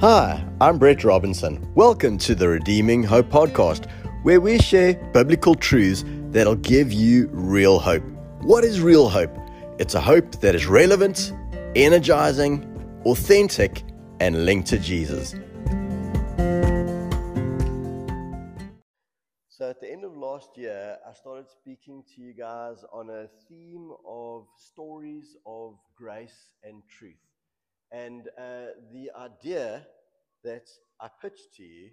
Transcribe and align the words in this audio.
Hi, 0.00 0.46
I'm 0.60 0.76
Brett 0.76 1.04
Robinson. 1.04 1.72
Welcome 1.74 2.18
to 2.18 2.34
the 2.34 2.50
Redeeming 2.50 3.02
Hope 3.02 3.30
Podcast, 3.30 3.90
where 4.24 4.42
we 4.42 4.58
share 4.58 4.92
biblical 5.14 5.54
truths 5.54 6.04
that'll 6.32 6.56
give 6.56 6.92
you 6.92 7.30
real 7.32 7.78
hope. 7.78 8.02
What 8.42 8.62
is 8.62 8.82
real 8.82 9.08
hope? 9.08 9.34
It's 9.78 9.94
a 9.94 10.00
hope 10.02 10.32
that 10.42 10.54
is 10.54 10.66
relevant, 10.66 11.32
energizing, 11.74 13.00
authentic, 13.06 13.84
and 14.20 14.44
linked 14.44 14.68
to 14.68 14.78
Jesus. 14.78 15.30
So, 19.48 19.70
at 19.70 19.80
the 19.80 19.90
end 19.90 20.04
of 20.04 20.14
last 20.14 20.50
year, 20.58 20.98
I 21.08 21.14
started 21.14 21.48
speaking 21.48 22.04
to 22.14 22.20
you 22.20 22.34
guys 22.34 22.84
on 22.92 23.08
a 23.08 23.28
theme 23.48 23.92
of 24.06 24.46
stories 24.58 25.36
of 25.46 25.78
grace 25.96 26.52
and 26.62 26.82
truth. 26.86 27.25
And 27.92 28.28
uh, 28.38 28.74
the 28.92 29.10
idea 29.16 29.86
that 30.44 30.68
I 31.00 31.08
pitched 31.20 31.54
to 31.56 31.62
you 31.64 31.90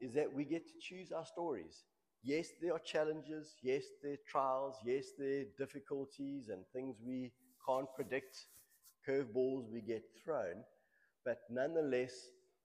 is 0.00 0.14
that 0.14 0.32
we 0.32 0.44
get 0.44 0.66
to 0.66 0.74
choose 0.80 1.12
our 1.12 1.26
stories. 1.26 1.84
Yes, 2.22 2.48
there 2.60 2.72
are 2.74 2.78
challenges. 2.78 3.56
Yes, 3.62 3.84
there 4.02 4.12
are 4.14 4.24
trials. 4.28 4.76
Yes, 4.84 5.06
there 5.18 5.40
are 5.42 5.44
difficulties 5.58 6.48
and 6.48 6.64
things 6.72 6.96
we 7.04 7.32
can't 7.66 7.88
predict, 7.94 8.46
curveballs 9.06 9.70
we 9.70 9.80
get 9.80 10.02
thrown. 10.22 10.64
But 11.24 11.38
nonetheless, 11.50 12.12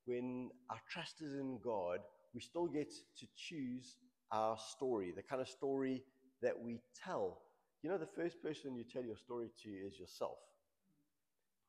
when 0.06 0.50
our 0.70 0.82
trust 0.90 1.22
is 1.22 1.34
in 1.34 1.60
God, 1.64 2.00
we 2.34 2.42
still 2.42 2.68
get 2.68 2.92
to 3.20 3.26
choose 3.36 3.96
our 4.32 4.58
story, 4.58 5.12
the 5.16 5.24
kind 5.24 5.42
of 5.42 5.48
story 5.48 6.04
that 6.42 6.60
we 6.60 6.80
tell. 7.04 7.42
You 7.82 7.90
know, 7.90 7.98
the 7.98 8.08
first 8.08 8.42
person 8.42 8.76
you 8.76 8.84
tell 8.84 9.04
your 9.04 9.18
story 9.18 9.50
to 9.64 9.70
is 9.70 10.00
yourself. 10.00 10.38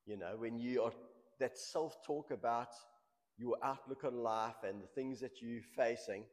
You 0.07 0.17
know, 0.17 0.35
when 0.39 0.59
you 0.59 0.83
are 0.83 0.93
that 1.39 1.59
self 1.59 2.03
talk 2.05 2.31
about 2.31 2.69
your 3.39 3.57
outlook 3.63 4.05
on 4.05 4.23
life 4.23 4.63
and 4.67 4.83
the 4.83 4.87
things 4.95 5.21
that 5.21 5.43
you're 5.43 5.63
facing. 5.77 6.25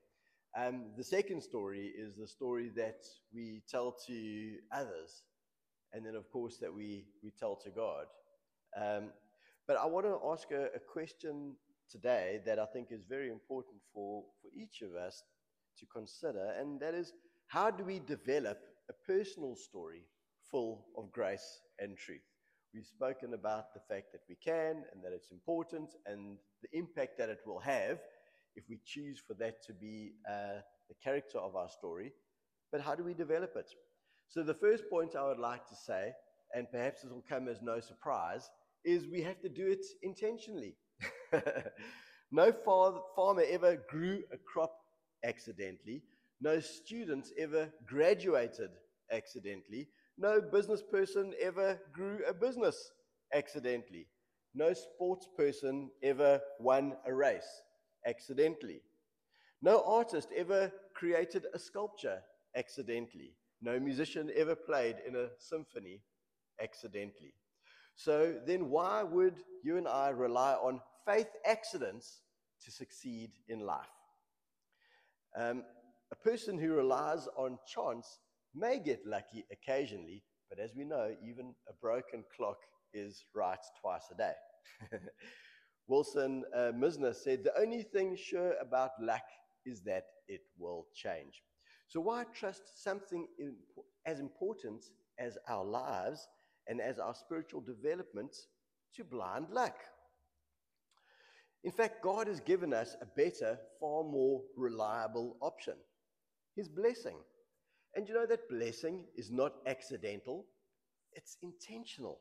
Um, 0.57 0.91
the 0.95 1.03
second 1.03 1.41
story 1.41 1.91
is 1.97 2.15
the 2.15 2.27
story 2.27 2.71
that 2.75 3.01
we 3.33 3.63
tell 3.69 3.95
to 4.07 4.53
others, 4.71 5.23
and 5.91 6.05
then, 6.05 6.15
of 6.15 6.29
course, 6.31 6.57
that 6.57 6.73
we, 6.73 7.07
we 7.23 7.31
tell 7.31 7.55
to 7.57 7.69
God. 7.69 8.05
Um, 8.79 9.09
but 9.67 9.77
I 9.77 9.85
want 9.85 10.05
to 10.05 10.19
ask 10.31 10.51
a, 10.51 10.65
a 10.75 10.79
question 10.79 11.55
today 11.89 12.41
that 12.45 12.59
I 12.59 12.65
think 12.65 12.87
is 12.91 13.03
very 13.07 13.29
important 13.29 13.77
for, 13.93 14.23
for 14.41 14.49
each 14.55 14.81
of 14.81 14.95
us 14.95 15.23
to 15.79 15.85
consider, 15.87 16.53
and 16.59 16.79
that 16.79 16.93
is 16.93 17.13
how 17.47 17.69
do 17.71 17.83
we 17.83 17.99
develop 17.99 18.59
a 18.89 18.93
personal 19.05 19.55
story 19.55 20.05
full 20.49 20.85
of 20.97 21.11
grace 21.11 21.61
and 21.79 21.97
truth? 21.97 22.32
We've 22.73 22.85
spoken 22.87 23.35
about 23.35 23.73
the 23.75 23.81
fact 23.87 24.11
that 24.13 24.21
we 24.27 24.35
can 24.35 24.83
and 24.91 25.03
that 25.03 25.13
it's 25.13 25.29
important 25.31 25.91
and 26.07 26.37
the 26.63 26.75
impact 26.75 27.19
that 27.19 27.29
it 27.29 27.39
will 27.45 27.59
have 27.59 27.99
if 28.55 28.63
we 28.67 28.79
choose 28.83 29.21
for 29.25 29.35
that 29.35 29.63
to 29.67 29.73
be 29.73 30.13
uh, 30.27 30.61
the 30.89 30.95
character 31.03 31.37
of 31.37 31.55
our 31.55 31.69
story. 31.69 32.13
But 32.71 32.81
how 32.81 32.95
do 32.95 33.03
we 33.03 33.13
develop 33.13 33.55
it? 33.55 33.69
So, 34.27 34.41
the 34.41 34.55
first 34.55 34.89
point 34.89 35.15
I 35.15 35.27
would 35.27 35.37
like 35.37 35.67
to 35.67 35.75
say, 35.75 36.13
and 36.55 36.71
perhaps 36.71 37.03
this 37.03 37.11
will 37.11 37.23
come 37.27 37.47
as 37.47 37.61
no 37.61 37.79
surprise, 37.79 38.49
is 38.83 39.07
we 39.07 39.21
have 39.21 39.39
to 39.41 39.49
do 39.49 39.67
it 39.67 39.85
intentionally. 40.01 40.75
no 42.31 42.51
far- 42.65 43.03
farmer 43.15 43.43
ever 43.47 43.77
grew 43.87 44.23
a 44.31 44.37
crop 44.37 44.73
accidentally. 45.23 46.01
No 46.41 46.59
student 46.59 47.27
ever 47.37 47.71
graduated 47.85 48.71
accidentally. 49.11 49.89
No 50.17 50.41
business 50.41 50.83
person 50.83 51.33
ever 51.41 51.79
grew 51.91 52.19
a 52.27 52.33
business 52.33 52.91
accidentally. 53.33 54.07
No 54.53 54.73
sports 54.73 55.27
person 55.35 55.89
ever 56.03 56.39
won 56.59 56.95
a 57.05 57.13
race 57.13 57.61
accidentally. 58.05 58.81
No 59.61 59.83
artist 59.85 60.29
ever 60.35 60.71
created 60.93 61.47
a 61.53 61.59
sculpture 61.59 62.21
accidentally. 62.55 63.33
No 63.61 63.79
musician 63.79 64.29
ever 64.35 64.55
played 64.55 64.97
in 65.07 65.15
a 65.15 65.29
symphony 65.39 66.01
accidentally. 66.61 67.33
So 67.95 68.35
then, 68.45 68.69
why 68.69 69.03
would 69.03 69.37
you 69.63 69.77
and 69.77 69.87
I 69.87 70.09
rely 70.09 70.53
on 70.53 70.81
faith 71.05 71.29
accidents 71.45 72.21
to 72.63 72.71
succeed 72.71 73.31
in 73.47 73.61
life? 73.61 73.85
Um, 75.35 75.63
a 76.11 76.15
person 76.15 76.57
who 76.57 76.73
relies 76.73 77.27
on 77.35 77.57
chance 77.67 78.19
may 78.55 78.79
get 78.79 79.05
lucky 79.05 79.45
occasionally, 79.51 80.23
but 80.49 80.59
as 80.59 80.75
we 80.75 80.83
know, 80.83 81.15
even 81.27 81.53
a 81.69 81.73
broken 81.81 82.23
clock 82.35 82.57
is 82.93 83.25
right 83.33 83.59
twice 83.81 84.05
a 84.11 84.17
day. 84.17 84.33
Wilson 85.87 86.43
uh, 86.55 86.71
Mizner 86.71 87.15
said, 87.15 87.43
The 87.43 87.59
only 87.59 87.83
thing 87.83 88.15
sure 88.15 88.53
about 88.61 88.91
luck 89.01 89.23
is 89.65 89.81
that 89.81 90.05
it 90.27 90.41
will 90.57 90.87
change. 90.93 91.41
So, 91.87 91.99
why 91.99 92.25
trust 92.33 92.81
something 92.83 93.27
in, 93.37 93.55
as 94.05 94.19
important 94.19 94.85
as 95.19 95.37
our 95.47 95.65
lives 95.65 96.27
and 96.67 96.79
as 96.79 96.99
our 96.99 97.13
spiritual 97.13 97.61
development 97.61 98.35
to 98.95 99.03
blind 99.03 99.47
luck? 99.51 99.75
In 101.63 101.71
fact, 101.71 102.03
God 102.03 102.27
has 102.27 102.39
given 102.39 102.73
us 102.73 102.95
a 103.01 103.05
better, 103.05 103.57
far 103.79 104.03
more 104.03 104.41
reliable 104.57 105.37
option 105.41 105.75
His 106.55 106.67
blessing. 106.67 107.17
And 107.95 108.07
you 108.07 108.15
know 108.15 108.25
that 108.25 108.49
blessing 108.49 109.05
is 109.15 109.29
not 109.29 109.53
accidental, 109.67 110.45
it's 111.13 111.37
intentional. 111.43 112.19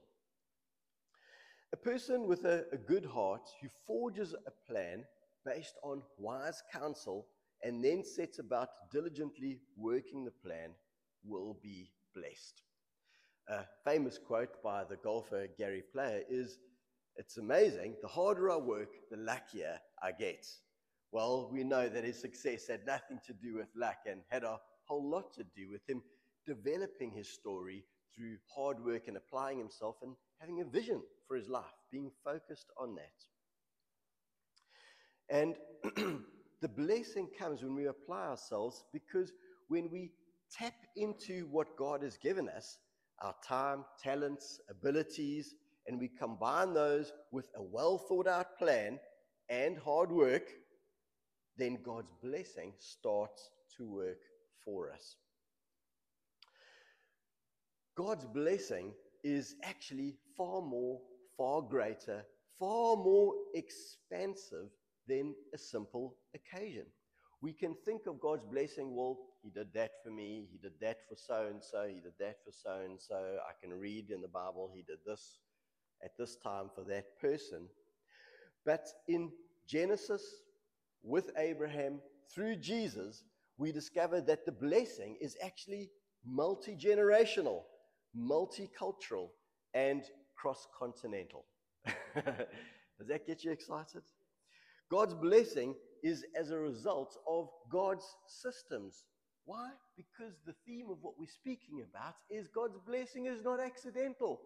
A 1.72 1.76
person 1.76 2.26
with 2.26 2.44
a, 2.44 2.66
a, 2.72 2.76
good 2.76 3.06
heart 3.06 3.48
who 3.60 3.68
forges 3.86 4.34
a 4.34 4.70
plan 4.70 5.04
based 5.46 5.76
on 5.82 6.02
wise 6.18 6.62
counsel 6.70 7.26
and 7.62 7.82
then 7.82 8.04
sets 8.04 8.38
about 8.38 8.68
diligently 8.92 9.58
working 9.78 10.24
the 10.24 10.30
plan 10.30 10.72
will 11.24 11.56
be 11.62 11.90
blessed. 12.14 12.62
A 13.48 13.64
famous 13.84 14.18
quote 14.18 14.62
by 14.62 14.84
the 14.84 14.96
golfer 14.96 15.46
Gary 15.56 15.82
Player 15.92 16.22
is 16.28 16.58
It's 17.16 17.38
amazing, 17.38 17.94
the 18.02 18.08
harder 18.08 18.50
I 18.50 18.56
work, 18.56 18.90
the 19.10 19.16
luckier 19.16 19.80
I 20.02 20.12
get. 20.12 20.46
Well, 21.10 21.50
we 21.50 21.64
know 21.64 21.88
that 21.88 22.04
his 22.04 22.20
success 22.20 22.68
had 22.68 22.86
nothing 22.86 23.20
to 23.26 23.32
do 23.32 23.54
with 23.56 23.68
luck 23.74 23.98
and 24.06 24.20
had 24.28 24.44
a 24.44 24.60
whole 24.86 25.08
lot 25.08 25.32
to 25.34 25.44
do 25.56 25.70
with 25.70 25.88
him 25.88 26.02
developing 26.46 27.10
his 27.10 27.28
story 27.28 27.84
through 28.14 28.36
hard 28.54 28.84
work 28.84 29.08
and 29.08 29.16
applying 29.16 29.58
himself 29.58 29.96
and 30.02 30.14
having 30.38 30.60
a 30.60 30.64
vision 30.64 31.00
for 31.26 31.36
his 31.36 31.48
life, 31.48 31.64
being 31.90 32.10
focused 32.24 32.66
on 32.78 32.94
that. 32.96 33.24
And 35.30 35.54
the 36.60 36.68
blessing 36.68 37.28
comes 37.38 37.62
when 37.62 37.74
we 37.74 37.86
apply 37.86 38.26
ourselves 38.26 38.84
because 38.92 39.32
when 39.68 39.90
we 39.90 40.10
tap 40.50 40.74
into 40.96 41.46
what 41.50 41.76
God 41.76 42.02
has 42.02 42.16
given 42.18 42.48
us, 42.48 42.78
our 43.20 43.34
time, 43.46 43.84
talents, 44.02 44.60
abilities, 44.68 45.54
and 45.86 45.98
we 45.98 46.08
combine 46.08 46.74
those 46.74 47.12
with 47.30 47.48
a 47.56 47.62
well 47.62 47.98
thought 47.98 48.26
out 48.26 48.58
plan 48.58 48.98
and 49.48 49.78
hard 49.78 50.12
work, 50.12 50.50
then 51.56 51.78
God's 51.82 52.12
blessing 52.22 52.72
starts 52.78 53.50
to 53.76 53.88
work 53.88 54.18
for 54.64 54.90
us. 54.90 55.16
God's 57.96 58.24
blessing 58.24 58.92
is 59.22 59.56
actually 59.62 60.14
far 60.36 60.62
more, 60.62 61.00
far 61.36 61.62
greater, 61.62 62.24
far 62.58 62.96
more 62.96 63.34
expansive 63.54 64.68
than 65.06 65.34
a 65.54 65.58
simple 65.58 66.16
occasion. 66.34 66.86
We 67.40 67.52
can 67.52 67.74
think 67.84 68.06
of 68.06 68.20
God's 68.20 68.46
blessing, 68.46 68.94
well, 68.94 69.18
He 69.42 69.50
did 69.50 69.74
that 69.74 69.90
for 70.04 70.10
me, 70.10 70.46
He 70.50 70.58
did 70.58 70.74
that 70.80 70.98
for 71.08 71.16
so 71.16 71.48
and 71.50 71.62
so, 71.62 71.86
He 71.88 72.00
did 72.00 72.14
that 72.20 72.36
for 72.44 72.52
so 72.52 72.80
and 72.84 73.00
so. 73.00 73.16
I 73.16 73.52
can 73.60 73.78
read 73.78 74.10
in 74.10 74.22
the 74.22 74.28
Bible, 74.28 74.70
He 74.74 74.82
did 74.82 74.98
this 75.04 75.38
at 76.04 76.16
this 76.16 76.36
time 76.36 76.70
for 76.74 76.84
that 76.84 77.18
person. 77.20 77.68
But 78.64 78.86
in 79.08 79.30
Genesis, 79.66 80.22
with 81.02 81.30
Abraham, 81.36 82.00
through 82.32 82.56
Jesus, 82.56 83.24
we 83.62 83.70
discover 83.70 84.20
that 84.20 84.44
the 84.44 84.50
blessing 84.50 85.16
is 85.20 85.36
actually 85.40 85.88
multi 86.26 86.76
generational, 86.76 87.62
multicultural, 88.18 89.28
and 89.72 90.02
cross 90.36 90.66
continental. 90.76 91.44
Does 92.16 93.06
that 93.06 93.24
get 93.24 93.44
you 93.44 93.52
excited? 93.52 94.02
God's 94.90 95.14
blessing 95.14 95.76
is 96.02 96.24
as 96.36 96.50
a 96.50 96.58
result 96.58 97.16
of 97.28 97.50
God's 97.70 98.04
systems. 98.26 99.04
Why? 99.44 99.70
Because 99.96 100.34
the 100.44 100.54
theme 100.66 100.90
of 100.90 100.98
what 101.00 101.14
we're 101.16 101.26
speaking 101.28 101.84
about 101.88 102.16
is 102.28 102.48
God's 102.48 102.78
blessing 102.84 103.26
is 103.26 103.44
not 103.44 103.60
accidental. 103.60 104.40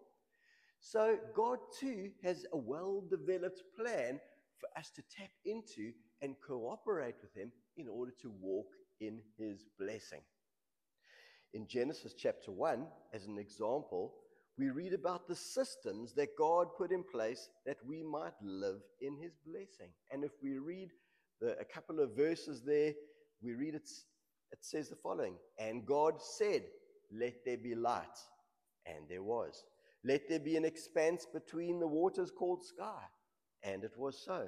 So, 0.79 1.17
God 1.35 1.57
too 1.79 2.11
has 2.23 2.45
a 2.53 2.57
well 2.57 3.03
developed 3.09 3.63
plan 3.75 4.19
for 4.59 4.69
us 4.77 4.91
to 4.95 5.01
tap 5.17 5.31
into 5.43 5.91
and 6.21 6.35
cooperate 6.47 7.15
with 7.23 7.33
Him 7.33 7.51
in 7.77 7.87
order 7.87 8.13
to 8.21 8.31
walk 8.39 8.67
in 8.99 9.19
his 9.37 9.65
blessing. 9.79 10.21
In 11.53 11.67
Genesis 11.67 12.13
chapter 12.13 12.51
1, 12.51 12.85
as 13.13 13.25
an 13.25 13.37
example, 13.37 14.13
we 14.57 14.69
read 14.69 14.93
about 14.93 15.27
the 15.27 15.35
systems 15.35 16.13
that 16.13 16.35
God 16.37 16.67
put 16.77 16.91
in 16.91 17.03
place 17.03 17.49
that 17.65 17.77
we 17.87 18.03
might 18.03 18.33
live 18.41 18.81
in 19.01 19.15
his 19.15 19.33
blessing. 19.45 19.91
And 20.11 20.23
if 20.23 20.31
we 20.41 20.57
read 20.57 20.89
the, 21.39 21.57
a 21.59 21.65
couple 21.65 21.99
of 21.99 22.15
verses 22.15 22.63
there, 22.65 22.93
we 23.41 23.53
read 23.53 23.75
it, 23.75 23.89
it 24.51 24.59
says 24.61 24.89
the 24.89 24.95
following 24.95 25.35
And 25.59 25.85
God 25.85 26.21
said, 26.21 26.63
Let 27.11 27.45
there 27.45 27.57
be 27.57 27.75
light. 27.75 28.05
And 28.85 29.07
there 29.09 29.23
was. 29.23 29.63
Let 30.03 30.27
there 30.29 30.39
be 30.39 30.55
an 30.55 30.65
expanse 30.65 31.27
between 31.31 31.79
the 31.79 31.87
waters 31.87 32.31
called 32.31 32.63
sky. 32.63 33.03
And 33.63 33.83
it 33.83 33.93
was 33.97 34.17
so. 34.23 34.47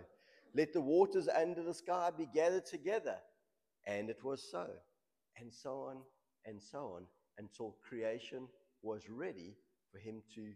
Let 0.55 0.73
the 0.73 0.81
waters 0.81 1.27
under 1.27 1.61
the 1.61 1.73
sky 1.73 2.09
be 2.17 2.27
gathered 2.33 2.65
together. 2.65 3.17
And 3.89 4.09
it 4.09 4.23
was 4.23 4.47
so. 4.51 4.67
And 5.37 5.51
so 5.51 5.87
on 5.89 5.97
and 6.45 6.61
so 6.61 6.93
on 6.95 7.03
until 7.37 7.75
creation 7.87 8.47
was 8.83 9.09
ready 9.09 9.55
for 9.91 9.99
him 9.99 10.21
to 10.35 10.51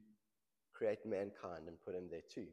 create 0.73 1.05
mankind 1.05 1.67
and 1.67 1.81
put 1.83 1.95
him 1.95 2.07
there 2.09 2.21
too. 2.33 2.47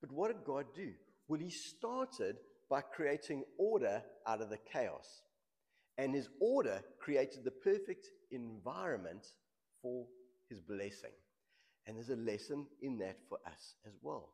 But 0.00 0.12
what 0.12 0.28
did 0.28 0.44
God 0.44 0.66
do? 0.74 0.92
Well, 1.26 1.40
he 1.40 1.50
started 1.50 2.36
by 2.70 2.80
creating 2.80 3.44
order 3.58 4.02
out 4.26 4.40
of 4.40 4.50
the 4.50 4.58
chaos. 4.72 5.22
And 5.98 6.14
his 6.14 6.28
order 6.40 6.80
created 7.00 7.44
the 7.44 7.50
perfect 7.50 8.06
environment 8.30 9.26
for 9.82 10.06
his 10.48 10.60
blessing. 10.60 11.10
And 11.86 11.96
there's 11.96 12.10
a 12.10 12.16
lesson 12.16 12.66
in 12.82 12.98
that 12.98 13.18
for 13.28 13.38
us 13.46 13.74
as 13.86 13.94
well. 14.00 14.30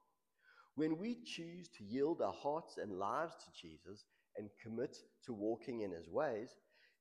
When 0.75 0.99
we 0.99 1.19
choose 1.25 1.69
to 1.79 1.85
yield 1.85 2.21
our 2.21 2.33
hearts 2.33 2.79
and 2.79 2.99
lives 2.99 3.35
to 3.45 3.69
Jesus 3.69 4.05
and 4.37 4.49
commit 4.63 4.97
to 5.27 5.33
walking 5.33 5.83
in 5.83 5.93
his 5.93 6.09
ways, 6.09 6.51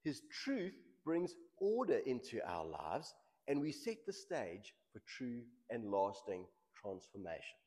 his 0.03 0.21
truth 0.43 0.73
brings 1.05 1.35
order 1.59 1.99
into 2.05 2.39
our 2.47 2.65
lives 2.65 3.13
and 3.47 3.59
we 3.59 3.71
set 3.71 3.97
the 4.05 4.13
stage 4.13 4.73
for 4.91 5.01
true 5.07 5.41
and 5.69 5.91
lasting 5.91 6.45
transformation. 6.81 7.57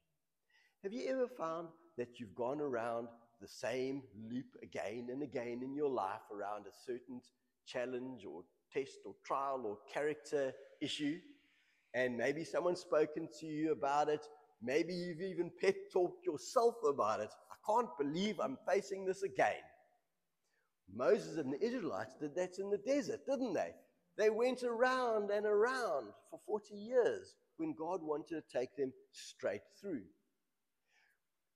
Have 0.82 0.92
you 0.92 1.08
ever 1.10 1.26
found 1.28 1.68
that 1.98 2.18
you've 2.18 2.34
gone 2.34 2.60
around 2.60 3.08
the 3.40 3.48
same 3.48 4.02
loop 4.30 4.46
again 4.62 5.08
and 5.10 5.22
again 5.22 5.60
in 5.62 5.74
your 5.74 5.90
life 5.90 6.22
around 6.32 6.66
a 6.66 6.74
certain 6.86 7.20
challenge 7.66 8.24
or 8.24 8.44
test 8.72 8.98
or 9.04 9.14
trial 9.24 9.62
or 9.66 9.78
character 9.92 10.52
issue? 10.80 11.18
And 11.94 12.16
maybe 12.16 12.44
someone's 12.44 12.80
spoken 12.80 13.28
to 13.40 13.46
you 13.46 13.72
about 13.72 14.08
it. 14.08 14.24
Maybe 14.62 14.94
you've 14.94 15.20
even 15.20 15.50
pep 15.60 15.74
talked 15.92 16.24
yourself 16.24 16.74
about 16.88 17.20
it. 17.20 17.32
Can't 17.66 17.88
believe 17.98 18.38
I'm 18.40 18.58
facing 18.66 19.04
this 19.04 19.22
again. 19.22 19.62
Moses 20.94 21.36
and 21.36 21.52
the 21.52 21.64
Israelites 21.64 22.14
did 22.20 22.34
that 22.36 22.58
in 22.58 22.70
the 22.70 22.78
desert, 22.78 23.20
didn't 23.26 23.54
they? 23.54 23.72
They 24.16 24.30
went 24.30 24.62
around 24.62 25.30
and 25.30 25.44
around 25.44 26.06
for 26.30 26.40
40 26.46 26.74
years 26.74 27.34
when 27.56 27.74
God 27.74 28.02
wanted 28.02 28.42
to 28.42 28.58
take 28.58 28.76
them 28.76 28.92
straight 29.12 29.62
through. 29.80 30.04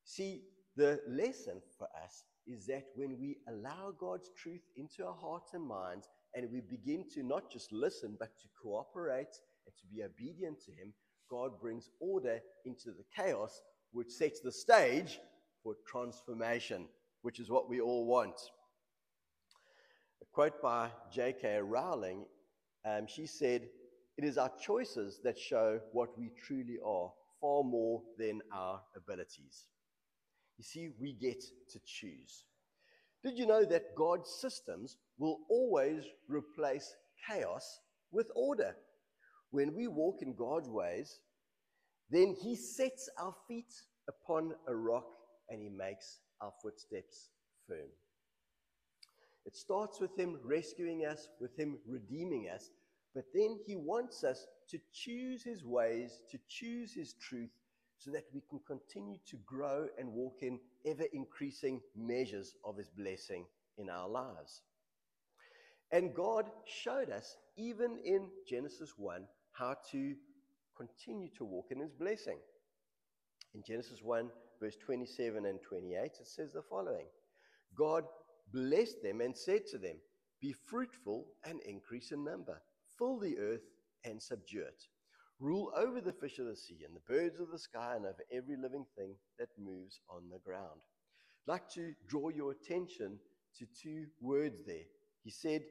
See, 0.05 0.43
the 0.77 1.01
lesson 1.09 1.61
for 1.79 1.89
us 2.05 2.25
is 2.47 2.67
that 2.67 2.85
when 2.97 3.19
we 3.19 3.37
allow 3.49 3.93
God's 3.99 4.31
truth 4.37 4.63
into 4.77 5.07
our 5.07 5.15
hearts 5.15 5.55
and 5.55 5.65
minds, 5.65 6.09
and 6.35 6.51
we 6.51 6.61
begin 6.61 7.05
to 7.15 7.23
not 7.23 7.51
just 7.51 7.73
listen, 7.73 8.17
but 8.19 8.31
to 8.41 8.49
cooperate 8.63 9.35
and 9.67 9.75
to 9.77 9.87
be 9.93 10.03
obedient 10.03 10.61
to 10.65 10.73
Him, 10.73 10.93
God 11.31 11.61
brings 11.61 11.91
order 12.01 12.41
into 12.65 12.91
the 12.91 13.05
chaos, 13.15 13.63
which 13.93 14.11
sets 14.11 14.41
the 14.41 14.53
stage 14.53 15.21
for 15.63 15.75
transformation, 15.87 16.87
which 17.23 17.41
is 17.41 17.51
what 17.51 17.69
we 17.69 17.81
all 17.81 18.07
want. 18.07 18.41
A 20.23 20.25
quote 20.33 20.61
by 20.63 20.91
J.K. 21.13 21.61
Rowling 21.63 22.25
um, 22.85 23.07
she 23.07 23.27
said, 23.27 23.69
It 24.17 24.25
is 24.25 24.39
our 24.39 24.51
choices 24.61 25.21
that 25.25 25.39
show 25.39 25.81
what 25.93 26.19
we 26.19 26.31
truly 26.47 26.79
are, 26.85 27.13
far 27.41 27.63
more 27.63 28.03
than 28.19 28.41
our 28.53 28.81
abilities. 28.97 29.67
You 30.59 30.65
see, 30.65 30.91
we 30.99 31.13
get 31.15 31.43
to 31.71 31.81
choose. 31.85 32.45
Did 33.23 33.39
you 33.39 33.47
know 33.47 33.65
that 33.65 33.95
God's 33.97 34.31
systems 34.31 34.97
will 35.19 35.41
always 35.49 36.05
replace 36.29 36.95
chaos 37.29 37.81
with 38.11 38.29
order? 38.35 38.77
When 39.51 39.75
we 39.75 39.89
walk 39.89 40.23
in 40.23 40.35
God's 40.35 40.69
ways, 40.69 41.21
then 42.11 42.35
He 42.41 42.57
sets 42.57 43.09
our 43.19 43.35
feet 43.47 43.73
upon 44.09 44.53
a 44.67 44.75
rock 44.75 45.07
and 45.51 45.61
He 45.61 45.69
makes 45.69 46.21
our 46.41 46.53
footsteps 46.63 47.29
firm. 47.69 47.89
It 49.47 49.57
starts 49.57 50.01
with 50.01 50.17
Him 50.19 50.39
rescuing 50.45 51.07
us, 51.07 51.29
with 51.41 51.57
Him 51.59 51.79
redeeming 51.87 52.49
us, 52.55 52.71
but 53.15 53.25
then 53.35 53.59
He 53.67 53.77
wants 53.77 54.23
us 54.25 54.47
to 54.69 54.79
choose 54.93 55.43
His 55.43 55.65
ways, 55.65 56.21
to 56.31 56.39
choose 56.49 56.93
His 56.93 57.15
truth, 57.15 57.51
so 57.97 58.11
that 58.13 58.25
we 58.33 58.43
can 58.49 58.61
continue 58.67 59.19
to 59.29 59.37
grow 59.45 59.87
and 59.99 60.13
walk 60.13 60.39
in 60.43 60.59
ever 60.87 61.05
increasing 61.13 61.81
measures 61.97 62.55
of 62.65 62.77
His 62.79 62.89
blessing 62.89 63.45
in 63.77 63.91
our 63.91 64.09
lives. 64.09 64.63
And 65.93 66.15
God 66.15 66.47
showed 66.67 67.11
us, 67.11 67.37
even 67.57 67.99
in 68.05 68.29
Genesis 68.49 68.95
1, 68.97 69.27
how 69.53 69.75
to 69.91 70.15
continue 70.77 71.29
to 71.37 71.45
walk 71.45 71.67
in 71.71 71.81
His 71.81 71.93
blessing. 71.93 72.39
In 73.55 73.63
Genesis 73.67 74.01
1, 74.03 74.31
verse 74.61 74.77
27 74.77 75.47
and 75.47 75.61
28, 75.63 76.03
it 76.03 76.27
says 76.27 76.53
the 76.53 76.63
following 76.63 77.07
God 77.77 78.05
blessed 78.53 79.03
them 79.03 79.21
and 79.21 79.37
said 79.37 79.67
to 79.69 79.79
them, 79.79 79.97
Be 80.41 80.53
fruitful 80.53 81.27
and 81.45 81.61
increase 81.63 82.13
in 82.13 82.25
number, 82.25 82.63
fill 82.99 83.19
the 83.19 83.39
earth 83.39 83.63
and 84.05 84.21
subdue 84.21 84.63
it. 84.63 84.85
Rule 85.39 85.73
over 85.75 86.01
the 86.03 86.13
fish 86.13 86.39
of 86.39 86.47
the 86.47 86.57
sea 86.57 86.81
and 86.85 86.95
the 86.95 87.13
birds 87.13 87.41
of 87.41 87.51
the 87.51 87.59
sky 87.59 87.95
and 87.97 88.05
over 88.05 88.23
every 88.31 88.57
living 88.57 88.85
thing 88.97 89.15
that 89.39 89.49
moves 89.59 90.01
on 90.11 90.29
the 90.31 90.39
ground. 90.39 90.83
I'd 91.49 91.53
like 91.53 91.71
to 91.71 91.95
draw 92.09 92.29
your 92.29 92.53
attention 92.53 93.19
to 93.59 93.67
two 93.83 94.07
words 94.21 94.59
there. 94.67 94.85
He 95.25 95.31
said, 95.31 95.63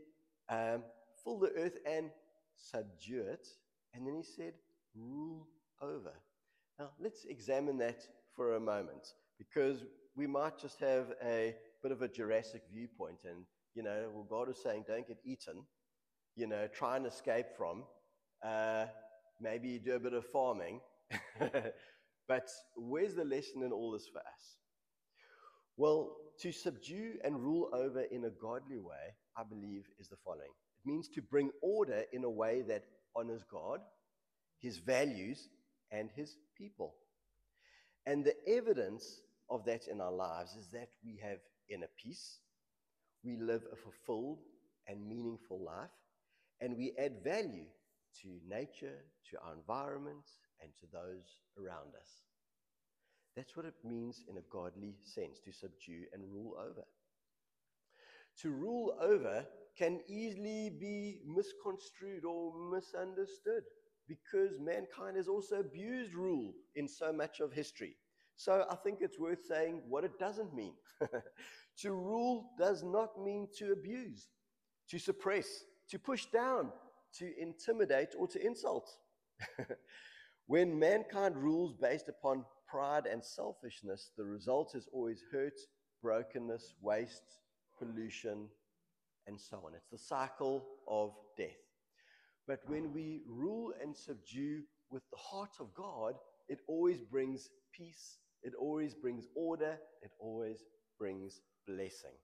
um, 0.49 0.83
Fill 1.23 1.39
the 1.39 1.51
earth 1.55 1.77
and 1.85 2.09
subdue 2.55 3.21
it. 3.21 3.47
And 3.93 4.07
then 4.07 4.15
he 4.15 4.23
said, 4.23 4.53
Rule 4.95 5.47
over. 5.81 6.13
Now, 6.79 6.89
let's 6.99 7.25
examine 7.25 7.77
that 7.77 8.01
for 8.35 8.55
a 8.55 8.59
moment 8.59 9.13
because 9.37 9.83
we 10.15 10.27
might 10.27 10.59
just 10.59 10.79
have 10.79 11.13
a 11.23 11.55
bit 11.81 11.91
of 11.91 12.01
a 12.01 12.07
Jurassic 12.07 12.61
viewpoint. 12.73 13.19
And, 13.25 13.45
you 13.75 13.83
know, 13.83 14.09
well, 14.13 14.27
God 14.29 14.49
is 14.49 14.61
saying, 14.61 14.85
don't 14.87 15.07
get 15.07 15.17
eaten, 15.23 15.63
you 16.35 16.47
know, 16.47 16.67
try 16.67 16.97
and 16.97 17.05
escape 17.05 17.47
from. 17.57 17.83
Uh, 18.43 18.85
maybe 19.41 19.79
do 19.79 19.93
a 19.93 19.99
bit 19.99 20.13
of 20.13 20.25
farming. 20.27 20.81
but 22.27 22.49
where's 22.75 23.15
the 23.15 23.25
lesson 23.25 23.63
in 23.63 23.71
all 23.71 23.91
this 23.91 24.07
for 24.11 24.19
us? 24.19 24.57
Well, 25.77 26.15
to 26.41 26.51
subdue 26.51 27.13
and 27.23 27.39
rule 27.39 27.69
over 27.73 28.01
in 28.01 28.25
a 28.25 28.29
godly 28.29 28.79
way, 28.79 29.15
I 29.37 29.43
believe, 29.43 29.85
is 29.99 30.09
the 30.09 30.17
following 30.23 30.51
it 30.79 30.89
means 30.89 31.09
to 31.09 31.21
bring 31.21 31.51
order 31.61 32.03
in 32.13 32.23
a 32.23 32.29
way 32.29 32.61
that 32.63 32.83
honors 33.15 33.43
God, 33.49 33.79
his 34.59 34.77
values, 34.77 35.49
and 35.91 36.09
his 36.15 36.37
people. 36.57 36.95
And 38.05 38.23
the 38.23 38.35
evidence 38.47 39.21
of 39.49 39.65
that 39.65 39.87
in 39.87 40.01
our 40.01 40.11
lives 40.11 40.55
is 40.55 40.67
that 40.71 40.89
we 41.03 41.19
have 41.23 41.39
inner 41.69 41.89
peace, 42.01 42.39
we 43.23 43.37
live 43.37 43.63
a 43.71 43.75
fulfilled 43.75 44.39
and 44.87 45.07
meaningful 45.07 45.63
life, 45.63 45.89
and 46.61 46.75
we 46.77 46.93
add 46.97 47.23
value 47.23 47.65
to 48.21 48.27
nature, 48.47 49.05
to 49.29 49.37
our 49.45 49.53
environment, 49.53 50.25
and 50.61 50.71
to 50.79 50.87
those 50.91 51.25
around 51.57 51.95
us. 51.99 52.09
That's 53.35 53.55
what 53.55 53.65
it 53.65 53.75
means 53.83 54.23
in 54.29 54.37
a 54.37 54.49
godly 54.51 54.95
sense 55.03 55.39
to 55.45 55.51
subdue 55.51 56.05
and 56.13 56.23
rule 56.31 56.55
over. 56.59 56.85
To 58.41 58.51
rule 58.51 58.95
over 59.01 59.45
can 59.77 60.01
easily 60.07 60.69
be 60.69 61.21
misconstrued 61.25 62.25
or 62.25 62.53
misunderstood 62.71 63.63
because 64.09 64.59
mankind 64.59 65.15
has 65.15 65.27
also 65.29 65.59
abused 65.59 66.13
rule 66.15 66.51
in 66.75 66.87
so 66.87 67.13
much 67.13 67.39
of 67.39 67.53
history. 67.53 67.95
So 68.35 68.65
I 68.69 68.75
think 68.75 68.99
it's 69.01 69.19
worth 69.19 69.45
saying 69.45 69.83
what 69.87 70.03
it 70.03 70.17
doesn't 70.19 70.53
mean. 70.53 70.73
to 71.81 71.91
rule 71.91 72.49
does 72.57 72.83
not 72.83 73.21
mean 73.21 73.47
to 73.59 73.71
abuse, 73.71 74.27
to 74.89 74.97
suppress, 74.97 75.63
to 75.89 75.99
push 75.99 76.25
down, 76.25 76.71
to 77.19 77.31
intimidate, 77.39 78.15
or 78.17 78.27
to 78.27 78.45
insult. 78.45 78.89
when 80.47 80.77
mankind 80.77 81.37
rules 81.37 81.73
based 81.79 82.09
upon 82.09 82.43
pride 82.67 83.05
and 83.05 83.23
selfishness, 83.23 84.11
the 84.17 84.25
result 84.25 84.73
is 84.75 84.89
always 84.91 85.23
hurt, 85.31 85.59
brokenness, 86.01 86.73
waste, 86.81 87.39
pollution, 87.77 88.47
and 89.27 89.39
so 89.39 89.57
on. 89.65 89.73
It's 89.75 89.89
the 89.91 89.97
cycle 89.97 90.65
of 90.87 91.13
death. 91.37 91.68
But 92.49 92.59
when 92.67 92.91
we 92.91 93.21
rule 93.27 93.71
and 93.81 93.95
subdue 93.95 94.63
with 94.91 95.03
the 95.11 95.17
heart 95.17 95.55
of 95.61 95.73
God, 95.73 96.15
it 96.49 96.59
always 96.67 96.99
brings 96.99 97.49
peace 97.71 98.17
it 98.43 98.53
always 98.57 98.93
brings 98.93 99.27
order, 99.35 99.77
it 100.01 100.11
always 100.19 100.63
brings 100.97 101.41
blessing. 101.67 102.15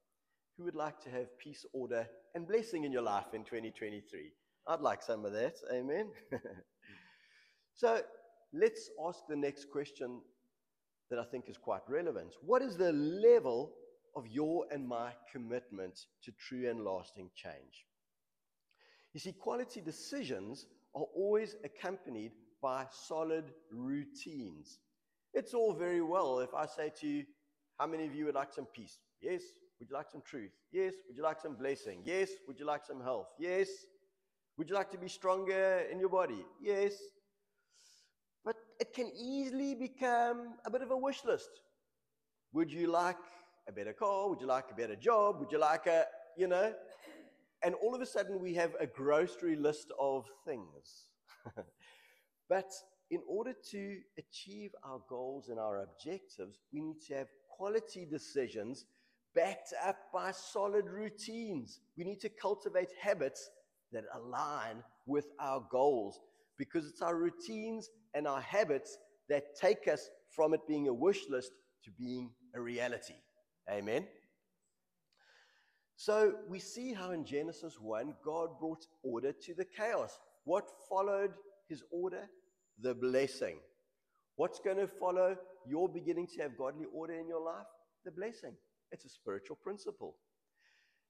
Who 0.58 0.64
would 0.64 0.76
like 0.76 1.02
to 1.04 1.10
have 1.10 1.38
peace, 1.38 1.66
order, 1.74 2.08
and 2.34 2.48
blessing 2.48 2.86
in 2.86 2.92
your 2.92 3.02
life 3.02 3.34
in 3.34 3.44
2023? 3.44 4.32
I'd 4.68 4.80
like 4.80 5.04
some 5.04 5.26
of 5.26 5.34
that. 5.34 5.56
Amen. 5.72 6.10
So 7.78 8.00
let's 8.54 8.90
ask 9.06 9.20
the 9.28 9.36
next 9.36 9.70
question 9.70 10.22
that 11.10 11.20
I 11.20 11.26
think 11.26 11.50
is 11.50 11.58
quite 11.58 11.82
relevant. 11.90 12.34
What 12.42 12.62
is 12.62 12.78
the 12.78 12.94
level 12.94 13.74
of 14.16 14.26
your 14.28 14.66
and 14.72 14.88
my 14.88 15.12
commitment 15.30 16.06
to 16.24 16.32
true 16.40 16.70
and 16.70 16.86
lasting 16.86 17.32
change? 17.36 17.86
You 19.16 19.22
see, 19.22 19.32
quality 19.32 19.80
decisions 19.80 20.68
are 20.94 21.06
always 21.16 21.56
accompanied 21.64 22.34
by 22.62 22.86
solid 22.92 23.46
routines. 23.72 24.80
It's 25.34 25.54
all 25.54 25.74
very 25.74 26.02
well 26.02 26.40
if 26.40 26.54
I 26.54 26.66
say 26.66 26.92
to 27.00 27.08
you, 27.08 27.24
How 27.80 27.88
many 27.88 28.06
of 28.08 28.14
you 28.14 28.26
would 28.26 28.36
like 28.36 28.52
some 28.52 28.66
peace? 28.66 29.00
Yes. 29.22 29.42
Would 29.80 29.90
you 29.90 29.96
like 29.96 30.10
some 30.12 30.22
truth? 30.22 30.52
Yes. 30.74 30.96
Would 31.08 31.16
you 31.16 31.24
like 31.24 31.40
some 31.40 31.56
blessing? 31.56 32.02
Yes. 32.04 32.30
Would 32.46 32.60
you 32.60 32.66
like 32.66 32.84
some 32.86 33.02
health? 33.02 33.28
Yes. 33.40 33.70
Would 34.58 34.68
you 34.68 34.76
like 34.76 34.92
to 34.92 34.98
be 34.98 35.08
stronger 35.08 35.84
in 35.90 35.98
your 35.98 36.10
body? 36.10 36.46
Yes. 36.62 36.92
But 38.44 38.58
it 38.82 38.94
can 38.94 39.10
easily 39.18 39.76
become 39.76 40.56
a 40.66 40.70
bit 40.70 40.82
of 40.82 40.92
a 40.92 40.98
wish 40.98 41.24
list. 41.24 41.52
Would 42.52 42.70
you 42.70 42.88
like 42.88 43.24
a 43.66 43.72
better 43.72 43.94
car? 43.94 44.28
Would 44.28 44.42
you 44.42 44.48
like 44.48 44.66
a 44.72 44.76
better 44.76 44.98
job? 44.98 45.40
Would 45.40 45.54
you 45.54 45.60
like 45.60 45.88
a, 45.88 46.04
you 46.36 46.48
know? 46.48 46.74
And 47.66 47.74
all 47.82 47.96
of 47.96 48.02
a 48.02 48.06
sudden 48.06 48.40
we 48.40 48.54
have 48.54 48.76
a 48.80 48.86
grocery 48.86 49.56
list 49.56 49.92
of 50.00 50.28
things. 50.46 51.10
but 52.50 52.72
in 53.10 53.22
order 53.28 53.54
to 53.72 53.98
achieve 54.20 54.70
our 54.84 55.00
goals 55.10 55.50
and 55.50 55.60
our 55.60 55.82
objectives, 55.82 56.60
we 56.72 56.82
need 56.82 57.02
to 57.08 57.16
have 57.16 57.28
quality 57.50 58.06
decisions 58.06 58.86
backed 59.34 59.74
up 59.84 59.98
by 60.14 60.30
solid 60.32 60.86
routines. 60.86 61.80
We 61.98 62.04
need 62.04 62.20
to 62.22 62.30
cultivate 62.30 62.90
habits 63.02 63.50
that 63.92 64.04
align 64.14 64.84
with 65.08 65.26
our 65.40 65.66
goals 65.72 66.20
because 66.60 66.86
it's 66.86 67.02
our 67.02 67.16
routines 67.16 67.90
and 68.14 68.28
our 68.28 68.42
habits 68.42 68.96
that 69.28 69.56
take 69.60 69.88
us 69.88 70.08
from 70.30 70.54
it 70.54 70.62
being 70.68 70.88
a 70.88 70.94
wish 70.94 71.22
list 71.32 71.52
to 71.84 71.92
being 71.98 72.30
a 72.54 72.62
reality. 72.62 73.16
Amen. 73.70 74.06
So 75.96 76.34
we 76.50 76.60
see 76.60 76.94
how 76.94 77.12
in 77.12 77.26
Genesis 77.26 77.80
1, 77.80 78.16
God 78.24 78.60
brought 78.60 78.86
order 79.04 79.32
to 79.32 79.54
the 79.54 79.66
chaos. 79.66 80.20
What 80.44 80.70
followed 80.90 81.34
his 81.68 81.84
order? 81.90 82.30
The 82.82 82.94
blessing. 82.94 83.58
What's 84.36 84.60
going 84.60 84.78
to 84.78 84.88
follow 84.88 85.38
your 85.66 85.88
beginning 85.88 86.28
to 86.36 86.42
have 86.42 86.58
godly 86.58 86.86
order 86.94 87.14
in 87.14 87.28
your 87.28 87.44
life? 87.44 87.66
The 88.04 88.12
blessing. 88.12 88.54
It's 88.92 89.06
a 89.06 89.10
spiritual 89.10 89.56
principle. 89.56 90.16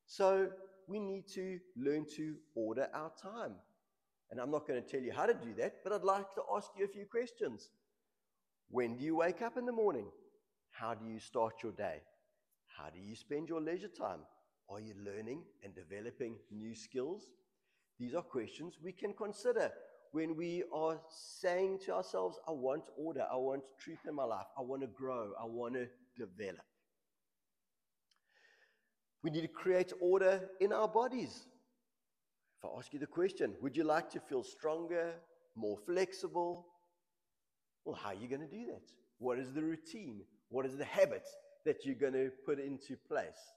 So 0.05 0.49
we 0.87 0.99
need 0.99 1.27
to 1.33 1.59
learn 1.75 2.05
to 2.15 2.35
order 2.53 2.87
our 2.93 3.11
time. 3.21 3.55
And 4.29 4.39
I'm 4.39 4.51
not 4.51 4.67
going 4.67 4.81
to 4.81 4.87
tell 4.87 5.01
you 5.01 5.11
how 5.11 5.25
to 5.25 5.33
do 5.33 5.53
that, 5.57 5.83
but 5.83 5.93
I'd 5.93 6.03
like 6.03 6.33
to 6.35 6.41
ask 6.55 6.69
you 6.77 6.85
a 6.85 6.87
few 6.87 7.05
questions. 7.05 7.69
When 8.69 8.97
do 8.97 9.03
you 9.03 9.15
wake 9.15 9.41
up 9.41 9.57
in 9.57 9.65
the 9.65 9.71
morning? 9.71 10.07
How 10.71 10.93
do 10.93 11.05
you 11.05 11.19
start 11.19 11.63
your 11.63 11.71
day? 11.71 12.01
How 12.77 12.89
do 12.89 12.99
you 12.99 13.15
spend 13.15 13.49
your 13.49 13.61
leisure 13.61 13.87
time? 13.87 14.19
Are 14.69 14.79
you 14.79 14.93
learning 15.05 15.43
and 15.63 15.73
developing 15.75 16.37
new 16.51 16.75
skills? 16.75 17.23
These 17.99 18.15
are 18.15 18.21
questions 18.21 18.75
we 18.83 18.91
can 18.91 19.13
consider 19.13 19.71
when 20.11 20.35
we 20.35 20.63
are 20.73 20.99
saying 21.09 21.79
to 21.85 21.93
ourselves, 21.93 22.39
I 22.47 22.51
want 22.51 22.83
order, 22.97 23.25
I 23.29 23.35
want 23.35 23.63
truth 23.77 23.99
in 24.07 24.15
my 24.15 24.23
life, 24.23 24.45
I 24.57 24.61
want 24.61 24.81
to 24.81 24.87
grow, 24.87 25.31
I 25.39 25.45
want 25.45 25.73
to 25.73 25.87
develop. 26.17 26.63
We 29.23 29.29
need 29.31 29.41
to 29.41 29.47
create 29.49 29.91
order 29.99 30.49
in 30.61 30.71
our 30.71 30.87
bodies. 30.87 31.47
If 32.57 32.69
I 32.69 32.77
ask 32.77 32.93
you 32.93 32.99
the 32.99 33.07
question, 33.07 33.55
would 33.61 33.75
you 33.75 33.83
like 33.83 34.09
to 34.11 34.19
feel 34.19 34.43
stronger, 34.43 35.15
more 35.55 35.77
flexible? 35.85 36.67
Well, 37.83 37.95
how 38.01 38.09
are 38.09 38.15
you 38.15 38.29
going 38.29 38.41
to 38.41 38.47
do 38.47 38.67
that? 38.67 38.83
What 39.17 39.37
is 39.37 39.51
the 39.51 39.63
routine? 39.63 40.21
What 40.49 40.65
is 40.65 40.77
the 40.77 40.85
habit 40.85 41.27
that 41.65 41.85
you're 41.85 41.95
going 41.95 42.13
to 42.13 42.29
put 42.45 42.59
into 42.59 42.95
place? 43.07 43.51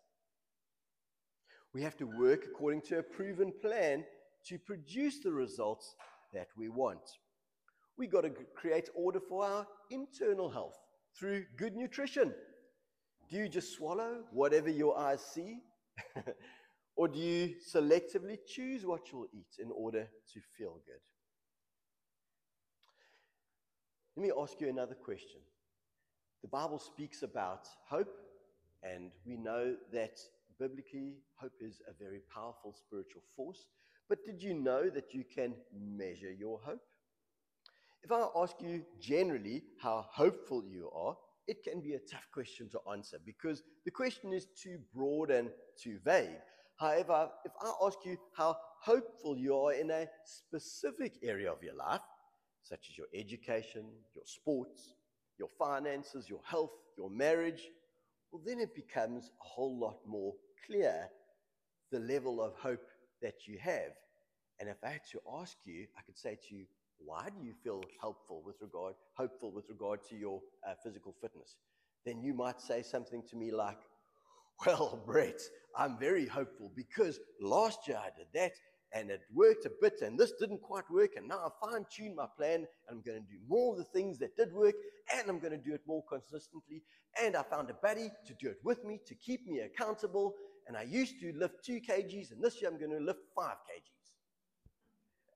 We 1.79 1.85
have 1.85 1.97
to 1.99 2.07
work 2.07 2.45
according 2.45 2.81
to 2.89 2.99
a 2.99 3.03
proven 3.05 3.53
plan 3.63 4.05
to 4.47 4.59
produce 4.59 5.21
the 5.21 5.31
results 5.31 5.95
that 6.35 6.49
we 6.57 6.69
want. 6.69 6.99
We've 7.97 8.11
got 8.11 8.23
to 8.23 8.33
create 8.57 8.89
order 8.97 9.21
for 9.21 9.45
our 9.45 9.65
internal 9.89 10.51
health 10.51 10.75
through 11.17 11.45
good 11.57 11.77
nutrition. 11.77 12.35
Do 13.31 13.37
you 13.37 13.49
just 13.49 13.77
swallow 13.77 14.25
whatever 14.33 14.69
your 14.69 14.99
eyes 14.99 15.25
see? 15.25 15.61
or 16.97 17.07
do 17.07 17.21
you 17.21 17.55
selectively 17.73 18.39
choose 18.45 18.85
what 18.85 19.13
you'll 19.13 19.29
eat 19.33 19.63
in 19.63 19.71
order 19.71 20.09
to 20.35 20.41
feel 20.59 20.81
good? 20.85 21.01
Let 24.17 24.27
me 24.27 24.33
ask 24.37 24.61
you 24.61 24.69
another 24.69 24.97
question. 24.97 25.43
The 26.43 26.49
Bible 26.49 26.81
speaks 26.81 27.23
about 27.23 27.69
hope, 27.89 28.17
and 28.83 29.13
we 29.25 29.37
know 29.37 29.77
that 29.93 30.19
biblically, 30.59 31.17
hope 31.37 31.53
is 31.61 31.81
a 31.89 31.93
very 32.03 32.21
powerful 32.33 32.75
spiritual 32.75 33.23
force. 33.37 33.67
But 34.09 34.25
did 34.25 34.43
you 34.43 34.55
know 34.55 34.89
that 34.91 35.13
you 35.15 35.25
can 35.25 35.55
measure 35.73 36.33
your 36.33 36.61
hope? 36.65 36.83
If 38.03 38.13
I 38.13 38.27
ask 38.37 38.57
you 38.61 38.85
generally 39.01 39.65
how 39.81 40.07
hopeful 40.11 40.65
you 40.65 40.91
are, 40.95 41.17
it 41.47 41.63
can 41.65 41.81
be 41.81 41.95
a 41.95 41.99
tough 41.99 42.29
question 42.33 42.69
to 42.71 42.81
answer 42.91 43.19
because 43.25 43.63
the 43.85 43.91
question 43.91 44.33
is 44.33 44.47
too 44.63 44.79
broad 44.95 45.31
and 45.31 45.51
too 45.83 45.99
vague. 46.05 46.41
However, 46.77 47.31
if 47.45 47.53
I 47.61 47.73
ask 47.85 47.99
you 48.05 48.17
how 48.37 48.57
hopeful 48.81 49.37
you 49.37 49.57
are 49.57 49.73
in 49.73 49.91
a 49.91 50.07
specific 50.25 51.15
area 51.23 51.51
of 51.51 51.63
your 51.63 51.75
life, 51.75 52.03
such 52.63 52.89
as 52.91 52.99
your 52.99 53.09
education, 53.15 53.87
your 54.15 54.25
sports, 54.27 54.95
your 55.39 55.49
finances, 55.59 56.29
your 56.29 56.41
health, 56.45 56.73
your 56.97 57.11
marriage, 57.11 57.69
well, 58.33 58.43
then 58.45 58.61
it 58.61 58.75
becomes 58.75 59.31
a 59.41 59.45
whole 59.45 59.79
lot 59.79 59.99
more 60.07 60.35
clear 60.67 61.09
the 61.91 62.01
level 62.01 62.43
of 62.43 62.55
hope 62.55 62.87
that 63.23 63.47
you 63.47 63.59
have. 63.59 63.93
And 64.61 64.69
if 64.69 64.77
I 64.85 64.89
had 64.89 65.07
to 65.13 65.21
ask 65.41 65.57
you, 65.65 65.87
I 65.97 66.03
could 66.03 66.19
say 66.19 66.37
to 66.49 66.55
you, 66.55 66.67
why 66.99 67.29
do 67.29 67.45
you 67.45 67.55
feel 67.63 67.83
helpful 68.01 68.43
with 68.45 68.57
regard, 68.61 68.95
hopeful 69.17 69.53
with 69.53 69.69
regard 69.69 70.01
to 70.11 70.17
your 70.17 70.41
uh, 70.69 70.75
physical 70.83 71.15
fitness? 71.21 71.57
Then 72.05 72.21
you 72.23 72.35
might 72.35 72.61
say 72.61 72.83
something 72.83 73.23
to 73.31 73.37
me 73.37 73.53
like, 73.53 73.79
well, 74.67 75.01
Brett, 75.07 75.41
I'm 75.77 75.99
very 75.99 76.27
hopeful 76.27 76.73
because 76.75 77.21
last 77.41 77.87
year 77.87 77.99
I 77.99 78.11
did 78.17 78.27
that 78.35 78.53
and 78.95 79.11
it 79.11 79.21
worked 79.33 79.67
a 79.67 79.71
bit 79.81 80.01
and 80.03 80.19
this 80.19 80.33
didn't 80.41 80.63
quite 80.63 80.89
work 80.91 81.11
and 81.17 81.29
now 81.29 81.41
I've 81.45 81.71
fine 81.71 81.85
tuned 81.95 82.17
my 82.17 82.27
plan 82.37 82.67
and 82.89 82.91
I'm 82.91 83.03
going 83.03 83.23
to 83.23 83.29
do 83.29 83.39
more 83.47 83.73
of 83.73 83.79
the 83.79 83.85
things 83.85 84.19
that 84.19 84.37
did 84.37 84.53
work 84.53 84.75
and 85.15 85.29
I'm 85.29 85.39
going 85.39 85.53
to 85.53 85.59
do 85.59 85.75
it 85.75 85.83
more 85.87 86.03
consistently 86.09 86.83
and 87.23 87.37
I 87.37 87.43
found 87.43 87.71
a 87.71 87.75
buddy 87.75 88.11
to 88.27 88.35
do 88.35 88.49
it 88.49 88.59
with 88.65 88.85
me 88.85 89.01
to 89.07 89.15
keep 89.15 89.47
me 89.47 89.61
accountable 89.61 90.35
and 90.67 90.77
I 90.77 90.83
used 90.83 91.21
to 91.21 91.33
lift 91.37 91.65
two 91.65 91.81
kgs 91.81 92.31
and 92.33 92.43
this 92.43 92.61
year 92.61 92.71
I'm 92.71 92.79
going 92.79 92.97
to 92.99 93.05
lift 93.05 93.21
five 93.35 93.57
kgs. 93.57 93.99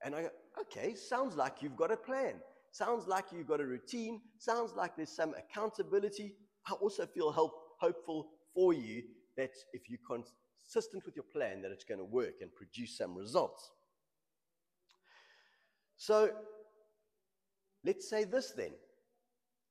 And 0.05 0.15
I 0.15 0.21
go, 0.23 0.29
okay, 0.61 0.95
sounds 0.95 1.35
like 1.35 1.61
you've 1.61 1.77
got 1.77 1.91
a 1.91 1.97
plan. 1.97 2.35
Sounds 2.71 3.07
like 3.07 3.25
you've 3.31 3.47
got 3.47 3.61
a 3.61 3.65
routine. 3.65 4.21
Sounds 4.37 4.73
like 4.75 4.95
there's 4.95 5.15
some 5.15 5.33
accountability. 5.35 6.35
I 6.67 6.73
also 6.73 7.05
feel 7.05 7.31
help, 7.31 7.53
hopeful 7.79 8.29
for 8.53 8.73
you 8.73 9.03
that 9.37 9.51
if 9.73 9.89
you're 9.89 9.99
consistent 10.63 11.05
with 11.05 11.15
your 11.15 11.25
plan, 11.31 11.61
that 11.61 11.71
it's 11.71 11.83
going 11.83 11.99
to 11.99 12.05
work 12.05 12.35
and 12.41 12.53
produce 12.53 12.97
some 12.97 13.15
results. 13.15 13.71
So 15.97 16.31
let's 17.83 18.09
say 18.09 18.23
this 18.23 18.51
then. 18.51 18.71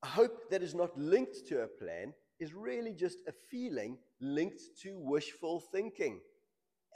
A 0.05 0.07
hope 0.07 0.51
that 0.51 0.63
is 0.63 0.75
not 0.75 0.99
linked 0.99 1.47
to 1.49 1.63
a 1.63 1.67
plan 1.67 2.13
is 2.41 2.55
really 2.55 2.93
just 2.93 3.19
a 3.29 3.33
feeling 3.51 3.99
linked 4.21 4.63
to 4.83 4.99
wishful 4.99 5.61
thinking. 5.61 6.21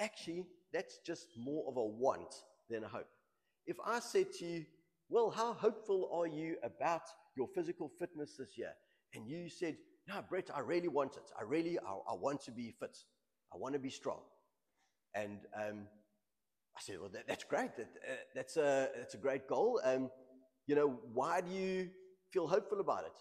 Actually, 0.00 0.44
that's 0.72 0.98
just 1.06 1.28
more 1.38 1.64
of 1.68 1.76
a 1.76 1.84
want 1.84 2.34
than 2.68 2.82
a 2.84 2.88
hope. 2.88 3.08
If 3.66 3.76
I 3.84 4.00
said 4.00 4.32
to 4.38 4.44
you, 4.44 4.64
Well, 5.08 5.30
how 5.30 5.52
hopeful 5.52 6.10
are 6.12 6.26
you 6.26 6.56
about 6.64 7.02
your 7.36 7.46
physical 7.54 7.88
fitness 7.98 8.36
this 8.36 8.58
year? 8.58 8.72
And 9.14 9.28
you 9.28 9.48
said, 9.48 9.76
No, 10.08 10.22
Brett, 10.28 10.50
I 10.52 10.60
really 10.60 10.88
want 10.88 11.16
it. 11.16 11.30
I 11.38 11.44
really, 11.44 11.78
I, 11.78 11.92
I 12.10 12.14
want 12.14 12.40
to 12.44 12.50
be 12.50 12.74
fit. 12.80 12.96
I 13.52 13.56
want 13.56 13.74
to 13.74 13.78
be 13.78 13.90
strong. 13.90 14.20
And 15.14 15.38
um, 15.54 15.86
I 16.76 16.80
said, 16.80 16.96
Well, 17.00 17.10
that, 17.10 17.26
that's 17.26 17.44
great. 17.44 17.76
That, 17.76 17.88
uh, 18.08 18.14
that's, 18.34 18.56
a, 18.56 18.88
that's 18.96 19.14
a 19.14 19.18
great 19.18 19.48
goal. 19.48 19.80
Um, 19.84 20.10
you 20.66 20.74
know, 20.74 20.98
why 21.12 21.40
do 21.40 21.50
you 21.50 21.90
feel 22.32 22.46
hopeful 22.46 22.80
about 22.80 23.04
it? 23.04 23.12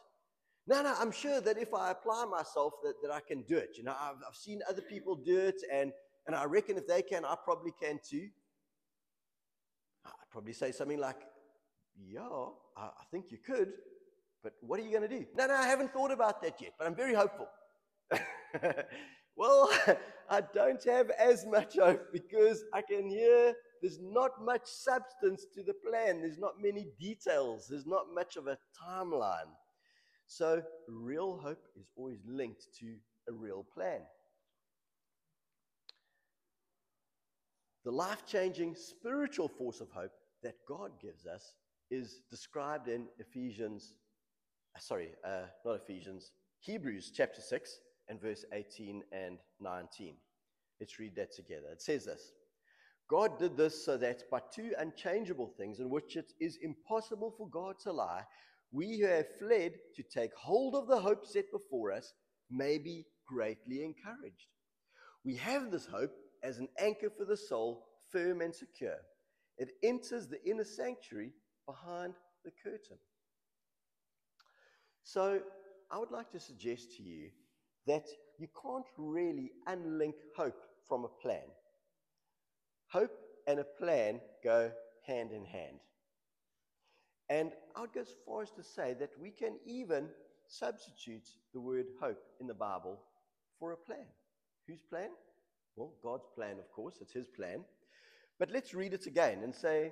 No, 0.68 0.82
no, 0.82 0.96
I'm 0.98 1.12
sure 1.12 1.42
that 1.42 1.58
if 1.60 1.74
I 1.74 1.92
apply 1.92 2.26
myself, 2.26 2.74
that, 2.84 2.96
that 3.04 3.12
I 3.12 3.20
can 3.20 3.44
do 3.44 3.56
it. 3.56 3.78
You 3.78 3.84
know, 3.84 3.96
I've, 4.00 4.16
I've 4.28 4.36
seen 4.36 4.62
other 4.68 4.82
people 4.82 5.16
do 5.16 5.38
it, 5.38 5.62
and, 5.72 5.92
and 6.26 6.36
I 6.36 6.46
reckon 6.46 6.78
if 6.78 6.88
they 6.88 7.04
can, 7.04 7.24
I 7.24 7.36
probably 7.44 7.72
can 7.80 8.00
too. 8.04 8.30
I'd 10.06 10.30
probably 10.32 10.54
say 10.54 10.72
something 10.72 11.00
like, 11.00 11.22
Yeah, 12.08 12.22
I, 12.76 12.86
I 12.86 13.04
think 13.12 13.26
you 13.32 13.38
could, 13.46 13.74
but 14.44 14.54
what 14.62 14.80
are 14.80 14.84
you 14.84 14.90
going 14.90 15.08
to 15.08 15.20
do? 15.20 15.26
No, 15.36 15.48
no, 15.48 15.54
I 15.54 15.68
haven't 15.68 15.94
thought 15.94 16.12
about 16.12 16.42
that 16.42 16.60
yet, 16.60 16.74
but 16.80 16.88
I'm 16.88 16.96
very 16.96 17.14
hopeful. 17.14 17.48
well, 19.36 19.70
I 20.30 20.42
don't 20.54 20.84
have 20.86 21.10
as 21.12 21.46
much 21.46 21.76
hope 21.78 22.12
because 22.12 22.64
I 22.74 22.82
can 22.82 23.08
hear 23.08 23.54
there's 23.82 24.00
not 24.02 24.44
much 24.44 24.66
substance 24.66 25.46
to 25.54 25.64
the 25.64 25.74
plan. 25.74 26.22
There's 26.22 26.40
not 26.40 26.62
many 26.62 26.88
details. 27.00 27.68
There's 27.70 27.86
not 27.86 28.14
much 28.14 28.36
of 28.38 28.48
a 28.48 28.58
timeline. 28.82 29.52
So, 30.28 30.64
real 30.90 31.38
hope 31.38 31.64
is 31.80 31.92
always 31.96 32.20
linked 32.26 32.68
to 32.80 32.96
a 33.30 33.34
real 33.34 33.64
plan. 33.74 34.02
The 37.84 37.92
life 37.92 38.26
changing 38.26 38.74
spiritual 38.76 39.48
force 39.48 39.82
of 39.82 39.92
hope 39.92 40.14
that 40.42 40.56
God 40.68 40.92
gives 41.00 41.28
us 41.28 41.54
is 41.92 42.22
described 42.32 42.88
in 42.88 43.06
Ephesians, 43.20 43.94
uh, 44.76 44.80
sorry, 44.80 45.10
uh, 45.24 45.44
not 45.64 45.76
Ephesians, 45.76 46.32
Hebrews 46.62 47.12
chapter 47.16 47.42
6 47.42 47.80
and 48.10 48.22
verse 48.22 48.46
18 48.54 49.04
and 49.12 49.38
19. 49.60 50.16
Let's 50.80 51.00
read 51.00 51.16
that 51.16 51.34
together. 51.34 51.68
It 51.72 51.82
says 51.82 52.06
this 52.06 52.32
God 53.10 53.38
did 53.40 53.56
this 53.56 53.86
so 53.86 53.98
that 53.98 54.30
by 54.32 54.40
two 54.54 54.72
unchangeable 54.78 55.54
things 55.58 55.80
in 55.80 55.90
which 55.90 56.16
it 56.16 56.34
is 56.40 56.58
impossible 56.62 57.34
for 57.38 57.48
God 57.50 57.76
to 57.84 57.92
lie, 57.92 58.24
we 58.72 59.00
who 59.00 59.08
have 59.08 59.38
fled 59.40 59.74
to 59.96 60.04
take 60.04 60.34
hold 60.36 60.76
of 60.76 60.88
the 60.88 61.00
hope 61.00 61.26
set 61.26 61.52
before 61.52 61.92
us 61.92 62.14
may 62.50 62.78
be 62.78 63.06
greatly 63.28 63.84
encouraged. 63.84 64.48
We 65.24 65.36
have 65.36 65.72
this 65.72 65.86
hope 65.86 66.12
as 66.44 66.58
an 66.60 66.68
anchor 66.80 67.10
for 67.10 67.26
the 67.26 67.38
soul, 67.38 67.86
firm 68.12 68.42
and 68.42 68.54
secure. 68.54 68.98
It 69.58 69.70
enters 69.84 70.28
the 70.28 70.44
inner 70.48 70.66
sanctuary 70.66 71.32
behind 71.66 72.16
the 72.44 72.52
curtain. 72.64 72.98
So, 75.04 75.42
I 75.92 76.00
would 76.00 76.12
like 76.12 76.32
to 76.32 76.40
suggest 76.40 76.98
to 76.98 77.04
you 77.04 77.30
that 77.88 78.08
you 78.38 78.48
can't 78.62 78.86
really 78.98 79.52
unlink 79.68 80.16
hope 80.36 80.62
from 80.88 81.06
a 81.06 81.22
plan. 81.22 81.48
Hope 82.88 83.18
and 83.48 83.60
a 83.60 83.64
plan 83.64 84.20
go 84.44 84.72
hand 85.06 85.32
in 85.32 85.46
hand. 85.46 85.80
And 87.30 87.52
I 87.76 87.82
would 87.82 87.94
go 87.94 88.02
as 88.02 88.14
far 88.26 88.44
as 88.44 88.52
to 88.52 88.64
say 88.64 88.96
that 89.00 89.12
we 89.20 89.32
can 89.32 89.58
even 89.66 90.10
substitute 90.48 91.28
the 91.54 91.60
word 91.60 91.86
hope 92.00 92.22
in 92.40 92.48
the 92.48 92.54
Bible 92.54 93.00
for 93.60 93.72
a 93.72 93.78
plan. 93.78 94.06
Whose 94.68 94.82
plan? 94.82 95.10
Well, 95.76 95.94
God's 96.04 96.28
plan, 96.36 96.58
of 96.60 96.72
course, 96.72 96.96
it's 97.02 97.14
His 97.14 97.28
plan. 97.28 97.64
But 98.40 98.52
let's 98.52 98.74
read 98.74 98.94
it 98.94 99.08
again 99.08 99.40
and 99.44 99.54
say, 99.54 99.92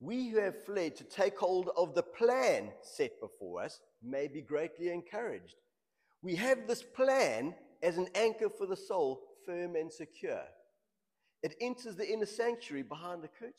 We 0.00 0.28
who 0.28 0.38
have 0.38 0.64
fled 0.64 0.96
to 0.96 1.04
take 1.04 1.38
hold 1.38 1.70
of 1.76 1.94
the 1.94 2.02
plan 2.02 2.70
set 2.82 3.20
before 3.20 3.62
us 3.62 3.80
may 4.02 4.28
be 4.28 4.40
greatly 4.40 4.90
encouraged. 4.90 5.54
We 6.22 6.34
have 6.36 6.66
this 6.66 6.82
plan 6.82 7.54
as 7.82 7.96
an 7.96 8.08
anchor 8.14 8.48
for 8.48 8.66
the 8.66 8.76
soul, 8.76 9.22
firm 9.46 9.76
and 9.76 9.92
secure. 9.92 10.42
It 11.42 11.54
enters 11.60 11.96
the 11.96 12.10
inner 12.10 12.26
sanctuary 12.26 12.82
behind 12.82 13.22
the 13.22 13.28
curtain. 13.28 13.54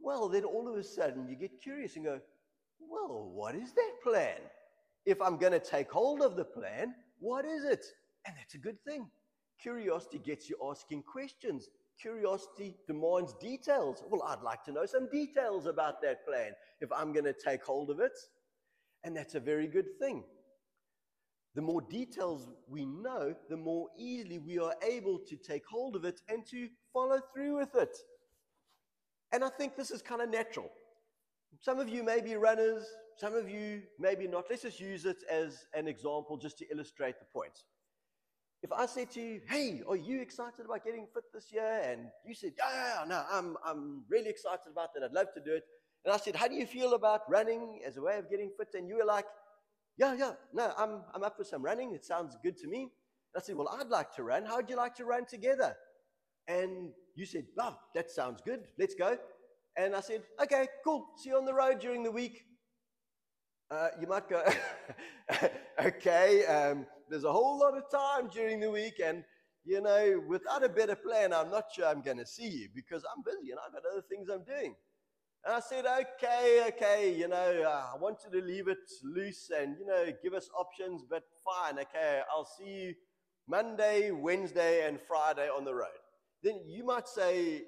Well, 0.00 0.28
then 0.28 0.44
all 0.44 0.68
of 0.68 0.76
a 0.76 0.82
sudden 0.82 1.28
you 1.28 1.36
get 1.36 1.62
curious 1.62 1.94
and 1.94 2.04
go, 2.04 2.20
Well, 2.80 3.30
what 3.32 3.54
is 3.54 3.72
that 3.72 3.92
plan? 4.02 4.38
If 5.06 5.20
I'm 5.22 5.36
going 5.36 5.52
to 5.52 5.60
take 5.60 5.90
hold 5.90 6.22
of 6.22 6.36
the 6.36 6.44
plan, 6.44 6.94
what 7.20 7.44
is 7.44 7.64
it? 7.64 7.84
And 8.26 8.36
that's 8.36 8.54
a 8.54 8.58
good 8.58 8.82
thing. 8.84 9.08
Curiosity 9.60 10.18
gets 10.18 10.50
you 10.50 10.56
asking 10.68 11.04
questions. 11.04 11.68
Curiosity 12.00 12.76
demands 12.88 13.34
details. 13.40 14.02
Well, 14.08 14.22
I'd 14.24 14.42
like 14.42 14.64
to 14.64 14.72
know 14.72 14.86
some 14.86 15.08
details 15.08 15.66
about 15.66 16.02
that 16.02 16.26
plan 16.26 16.52
if 16.80 16.90
I'm 16.90 17.12
going 17.12 17.24
to 17.24 17.32
take 17.32 17.64
hold 17.64 17.90
of 17.90 18.00
it. 18.00 18.18
And 19.04 19.16
that's 19.16 19.36
a 19.36 19.40
very 19.40 19.68
good 19.68 19.98
thing. 20.00 20.24
The 21.54 21.62
more 21.62 21.82
details 21.82 22.48
we 22.66 22.86
know, 22.86 23.34
the 23.50 23.56
more 23.56 23.88
easily 23.98 24.38
we 24.38 24.58
are 24.58 24.74
able 24.82 25.18
to 25.18 25.36
take 25.36 25.66
hold 25.66 25.96
of 25.96 26.04
it 26.04 26.22
and 26.28 26.46
to 26.46 26.68
follow 26.92 27.20
through 27.34 27.58
with 27.58 27.74
it. 27.74 27.96
And 29.32 29.44
I 29.44 29.50
think 29.50 29.76
this 29.76 29.90
is 29.90 30.00
kind 30.00 30.22
of 30.22 30.30
natural. 30.30 30.70
Some 31.60 31.78
of 31.78 31.88
you 31.88 32.02
may 32.02 32.20
be 32.20 32.36
runners, 32.36 32.84
some 33.16 33.34
of 33.34 33.48
you 33.48 33.82
maybe 33.98 34.26
not. 34.26 34.46
Let's 34.48 34.62
just 34.62 34.80
use 34.80 35.04
it 35.04 35.18
as 35.30 35.66
an 35.74 35.86
example 35.86 36.38
just 36.38 36.58
to 36.58 36.66
illustrate 36.72 37.18
the 37.18 37.26
point. 37.26 37.64
If 38.62 38.72
I 38.72 38.86
said 38.86 39.10
to 39.12 39.20
you, 39.20 39.40
hey, 39.48 39.82
are 39.88 39.96
you 39.96 40.20
excited 40.20 40.64
about 40.64 40.84
getting 40.84 41.06
fit 41.12 41.24
this 41.34 41.52
year? 41.52 41.82
And 41.84 42.06
you 42.24 42.34
said, 42.34 42.52
yeah, 42.56 43.04
no, 43.06 43.24
I'm, 43.30 43.56
I'm 43.66 44.04
really 44.08 44.30
excited 44.30 44.70
about 44.70 44.94
that. 44.94 45.02
I'd 45.02 45.12
love 45.12 45.34
to 45.34 45.40
do 45.40 45.54
it. 45.54 45.64
And 46.04 46.14
I 46.14 46.16
said, 46.16 46.36
how 46.36 46.48
do 46.48 46.54
you 46.54 46.66
feel 46.66 46.94
about 46.94 47.28
running 47.28 47.80
as 47.86 47.96
a 47.96 48.02
way 48.02 48.18
of 48.18 48.30
getting 48.30 48.50
fit? 48.56 48.68
And 48.74 48.88
you 48.88 48.96
were 48.96 49.04
like, 49.04 49.26
yeah, 49.96 50.14
yeah, 50.14 50.32
no, 50.52 50.72
I'm, 50.78 51.02
I'm 51.14 51.22
up 51.22 51.36
for 51.36 51.44
some 51.44 51.62
running. 51.62 51.94
It 51.94 52.04
sounds 52.04 52.36
good 52.42 52.56
to 52.58 52.68
me. 52.68 52.82
And 52.82 52.90
I 53.36 53.40
said, 53.40 53.56
well, 53.56 53.68
I'd 53.68 53.88
like 53.88 54.14
to 54.16 54.22
run. 54.22 54.44
How 54.44 54.56
would 54.56 54.70
you 54.70 54.76
like 54.76 54.94
to 54.96 55.04
run 55.04 55.26
together? 55.26 55.74
And 56.48 56.90
you 57.14 57.26
said, 57.26 57.46
oh, 57.58 57.76
that 57.94 58.10
sounds 58.10 58.40
good. 58.44 58.60
Let's 58.78 58.94
go. 58.94 59.16
And 59.76 59.94
I 59.94 60.00
said, 60.00 60.22
okay, 60.42 60.66
cool. 60.84 61.06
See 61.16 61.30
you 61.30 61.36
on 61.36 61.44
the 61.44 61.54
road 61.54 61.80
during 61.80 62.02
the 62.02 62.10
week. 62.10 62.44
Uh, 63.70 63.88
you 64.00 64.06
might 64.06 64.28
go, 64.28 64.44
okay, 65.84 66.44
um, 66.44 66.86
there's 67.08 67.24
a 67.24 67.32
whole 67.32 67.58
lot 67.58 67.76
of 67.76 67.90
time 67.90 68.28
during 68.30 68.60
the 68.60 68.70
week, 68.70 69.00
and 69.02 69.24
you 69.64 69.80
know, 69.80 70.22
without 70.28 70.64
a 70.64 70.68
better 70.68 70.96
plan, 70.96 71.32
I'm 71.32 71.50
not 71.50 71.64
sure 71.74 71.86
I'm 71.86 72.02
going 72.02 72.18
to 72.18 72.26
see 72.26 72.48
you 72.48 72.68
because 72.74 73.02
I'm 73.04 73.22
busy 73.22 73.50
and 73.50 73.58
I've 73.64 73.72
got 73.72 73.82
other 73.90 74.04
things 74.10 74.28
I'm 74.28 74.44
doing. 74.44 74.74
And 75.44 75.54
I 75.54 75.60
said, 75.60 75.84
okay, 75.86 76.64
okay, 76.68 77.14
you 77.18 77.26
know, 77.26 77.64
uh, 77.66 77.94
I 77.94 77.98
want 77.98 78.18
you 78.24 78.40
to 78.40 78.46
leave 78.46 78.68
it 78.68 78.78
loose 79.02 79.50
and, 79.50 79.76
you 79.76 79.84
know, 79.84 80.06
give 80.22 80.34
us 80.34 80.48
options, 80.56 81.02
but 81.08 81.24
fine, 81.44 81.80
okay, 81.80 82.20
I'll 82.30 82.44
see 82.44 82.70
you 82.70 82.94
Monday, 83.48 84.12
Wednesday, 84.12 84.86
and 84.86 85.00
Friday 85.00 85.48
on 85.48 85.64
the 85.64 85.74
road. 85.74 85.98
Then 86.44 86.60
you 86.64 86.84
might 86.84 87.08
say, 87.08 87.62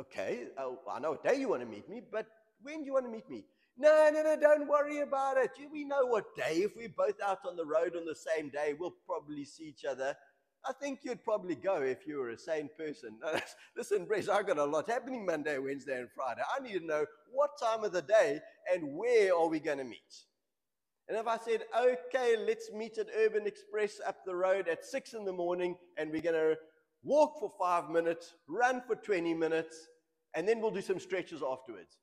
okay, 0.00 0.44
uh, 0.56 0.70
I 0.88 1.00
know 1.00 1.10
what 1.10 1.24
day 1.24 1.40
you 1.40 1.48
want 1.48 1.62
to 1.62 1.68
meet 1.68 1.88
me, 1.88 2.02
but 2.12 2.26
when 2.62 2.80
do 2.80 2.86
you 2.86 2.92
want 2.92 3.06
to 3.06 3.10
meet 3.10 3.28
me? 3.28 3.44
No, 3.76 4.10
no, 4.12 4.22
no, 4.22 4.36
don't 4.38 4.68
worry 4.68 5.00
about 5.00 5.38
it. 5.38 5.50
We 5.72 5.84
know 5.84 6.06
what 6.06 6.36
day. 6.36 6.58
If 6.58 6.76
we're 6.76 6.88
both 6.96 7.20
out 7.24 7.40
on 7.48 7.56
the 7.56 7.64
road 7.64 7.96
on 7.96 8.04
the 8.04 8.14
same 8.14 8.48
day, 8.50 8.74
we'll 8.78 8.94
probably 9.06 9.44
see 9.44 9.64
each 9.64 9.84
other. 9.84 10.14
I 10.66 10.72
think 10.72 11.00
you'd 11.02 11.24
probably 11.24 11.54
go 11.54 11.82
if 11.82 12.06
you 12.06 12.18
were 12.18 12.30
a 12.30 12.38
sane 12.38 12.70
person. 12.78 13.18
Listen, 13.76 14.04
Brett, 14.04 14.28
I've 14.28 14.46
got 14.46 14.58
a 14.58 14.64
lot 14.64 14.88
happening 14.88 15.26
Monday, 15.26 15.58
Wednesday, 15.58 15.98
and 15.98 16.08
Friday. 16.14 16.42
I 16.56 16.62
need 16.62 16.78
to 16.78 16.86
know 16.86 17.04
what 17.32 17.50
time 17.60 17.84
of 17.84 17.92
the 17.92 18.02
day 18.02 18.40
and 18.72 18.96
where 18.96 19.34
are 19.34 19.48
we 19.48 19.58
going 19.58 19.78
to 19.78 19.84
meet. 19.84 20.14
And 21.08 21.18
if 21.18 21.26
I 21.26 21.36
said, 21.38 21.62
okay, 21.76 22.36
let's 22.38 22.70
meet 22.72 22.96
at 22.98 23.08
Urban 23.18 23.46
Express 23.46 24.00
up 24.06 24.18
the 24.24 24.36
road 24.36 24.68
at 24.68 24.84
six 24.84 25.14
in 25.14 25.24
the 25.24 25.32
morning, 25.32 25.76
and 25.98 26.12
we're 26.12 26.22
going 26.22 26.36
to 26.36 26.56
walk 27.02 27.40
for 27.40 27.50
five 27.58 27.90
minutes, 27.90 28.34
run 28.48 28.82
for 28.86 28.94
20 28.94 29.34
minutes, 29.34 29.76
and 30.34 30.46
then 30.46 30.60
we'll 30.60 30.70
do 30.70 30.80
some 30.80 31.00
stretches 31.00 31.42
afterwards 31.42 31.98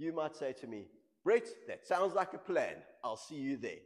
you 0.00 0.12
might 0.14 0.34
say 0.34 0.52
to 0.60 0.66
me, 0.66 0.86
Brett, 1.22 1.46
that 1.68 1.86
sounds 1.86 2.14
like 2.14 2.32
a 2.32 2.38
plan. 2.38 2.76
I'll 3.04 3.16
see 3.16 3.36
you 3.36 3.56
there. 3.58 3.82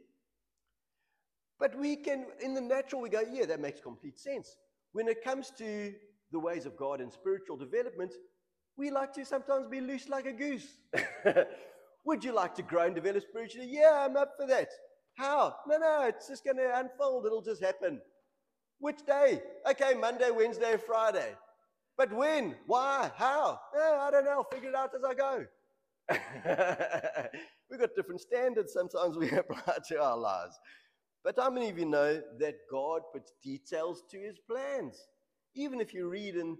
But 1.59 1.77
we 1.77 1.95
can, 1.95 2.25
in 2.41 2.53
the 2.53 2.61
natural, 2.61 3.01
we 3.01 3.09
go, 3.09 3.21
yeah, 3.31 3.45
that 3.45 3.59
makes 3.59 3.79
complete 3.79 4.19
sense. 4.19 4.55
When 4.91 5.07
it 5.07 5.23
comes 5.23 5.51
to 5.57 5.93
the 6.31 6.39
ways 6.39 6.65
of 6.65 6.75
God 6.75 7.01
and 7.01 7.11
spiritual 7.11 7.57
development, 7.57 8.13
we 8.77 8.91
like 8.91 9.13
to 9.13 9.25
sometimes 9.25 9.67
be 9.67 9.79
loose 9.79 10.09
like 10.09 10.25
a 10.25 10.33
goose. 10.33 10.67
Would 12.05 12.23
you 12.23 12.33
like 12.33 12.53
to 12.55 12.61
grow 12.61 12.85
and 12.85 12.95
develop 12.95 13.23
spiritually? 13.23 13.67
Yeah, 13.71 14.05
I'm 14.05 14.17
up 14.17 14.33
for 14.37 14.45
that. 14.47 14.69
How? 15.17 15.55
No, 15.67 15.77
no, 15.77 16.05
it's 16.07 16.27
just 16.27 16.43
going 16.43 16.57
to 16.57 16.77
unfold. 16.77 17.25
It'll 17.25 17.41
just 17.41 17.63
happen. 17.63 18.01
Which 18.79 19.05
day? 19.05 19.41
Okay, 19.69 19.93
Monday, 19.93 20.29
Wednesday, 20.29 20.75
Friday. 20.85 21.33
But 21.97 22.11
when? 22.11 22.55
Why? 22.67 23.09
How? 23.15 23.59
Eh, 23.75 23.97
I 24.01 24.11
don't 24.11 24.25
know. 24.25 24.31
I'll 24.31 24.47
figure 24.51 24.69
it 24.69 24.75
out 24.75 24.91
as 24.95 25.03
I 25.03 25.13
go. 25.13 25.45
We've 27.71 27.79
got 27.79 27.95
different 27.95 28.21
standards 28.21 28.73
sometimes 28.73 29.17
we 29.17 29.29
apply 29.37 29.77
to 29.87 30.01
our 30.01 30.17
lives. 30.17 30.59
But 31.25 31.37
how 31.39 31.49
many 31.49 31.69
of 31.69 31.79
you 31.79 31.85
know 31.85 32.21
that 32.37 32.55
God 32.69 33.01
puts 33.11 33.33
details 33.43 34.03
to 34.11 34.19
his 34.19 34.37
plans? 34.47 35.07
Even 35.55 35.81
if 35.81 35.91
you 35.91 36.07
read 36.07 36.35
in 36.35 36.55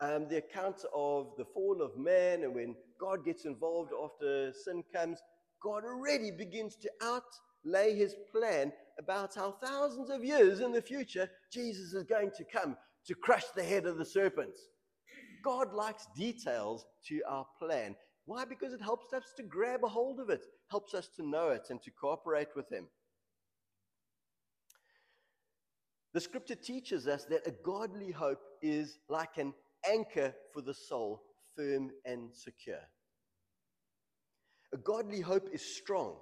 um, 0.00 0.26
the 0.28 0.38
accounts 0.38 0.84
of 0.92 1.28
the 1.38 1.44
fall 1.44 1.80
of 1.80 1.96
man 1.96 2.42
and 2.42 2.52
when 2.52 2.74
God 3.00 3.24
gets 3.24 3.44
involved 3.44 3.92
after 3.92 4.52
sin 4.52 4.82
comes, 4.92 5.20
God 5.62 5.84
already 5.84 6.32
begins 6.32 6.74
to 6.78 6.90
outlay 7.00 7.94
his 7.94 8.16
plan 8.32 8.72
about 8.98 9.36
how 9.36 9.52
thousands 9.52 10.10
of 10.10 10.24
years 10.24 10.58
in 10.58 10.72
the 10.72 10.82
future 10.82 11.30
Jesus 11.52 11.92
is 11.92 12.02
going 12.02 12.32
to 12.38 12.44
come 12.44 12.76
to 13.06 13.14
crush 13.14 13.44
the 13.54 13.62
head 13.62 13.86
of 13.86 13.98
the 13.98 14.04
serpent. 14.04 14.56
God 15.44 15.72
likes 15.72 16.08
details 16.16 16.86
to 17.06 17.20
our 17.28 17.46
plan. 17.60 17.94
Why? 18.24 18.44
Because 18.44 18.72
it 18.72 18.82
helps 18.82 19.12
us 19.12 19.32
to 19.36 19.44
grab 19.44 19.84
a 19.84 19.88
hold 19.88 20.18
of 20.18 20.28
it, 20.28 20.42
helps 20.72 20.92
us 20.92 21.08
to 21.16 21.24
know 21.24 21.50
it 21.50 21.68
and 21.70 21.80
to 21.82 21.92
cooperate 21.92 22.48
with 22.56 22.68
Him. 22.68 22.88
The 26.14 26.20
scripture 26.20 26.54
teaches 26.54 27.06
us 27.06 27.24
that 27.26 27.46
a 27.46 27.50
godly 27.50 28.10
hope 28.10 28.40
is 28.62 28.98
like 29.08 29.36
an 29.36 29.52
anchor 29.88 30.34
for 30.52 30.62
the 30.62 30.74
soul, 30.74 31.22
firm 31.54 31.90
and 32.04 32.30
secure. 32.32 32.80
A 34.72 34.78
godly 34.78 35.20
hope 35.20 35.48
is 35.52 35.62
strong, 35.62 36.16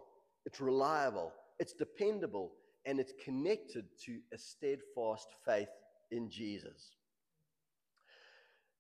it's 0.45 0.61
reliable, 0.61 1.33
it's 1.59 1.73
dependable, 1.73 2.53
and 2.85 3.01
it's 3.01 3.13
connected 3.25 3.87
to 4.05 4.19
a 4.33 4.39
steadfast 4.39 5.29
faith 5.45 5.69
in 6.11 6.31
Jesus. 6.31 6.93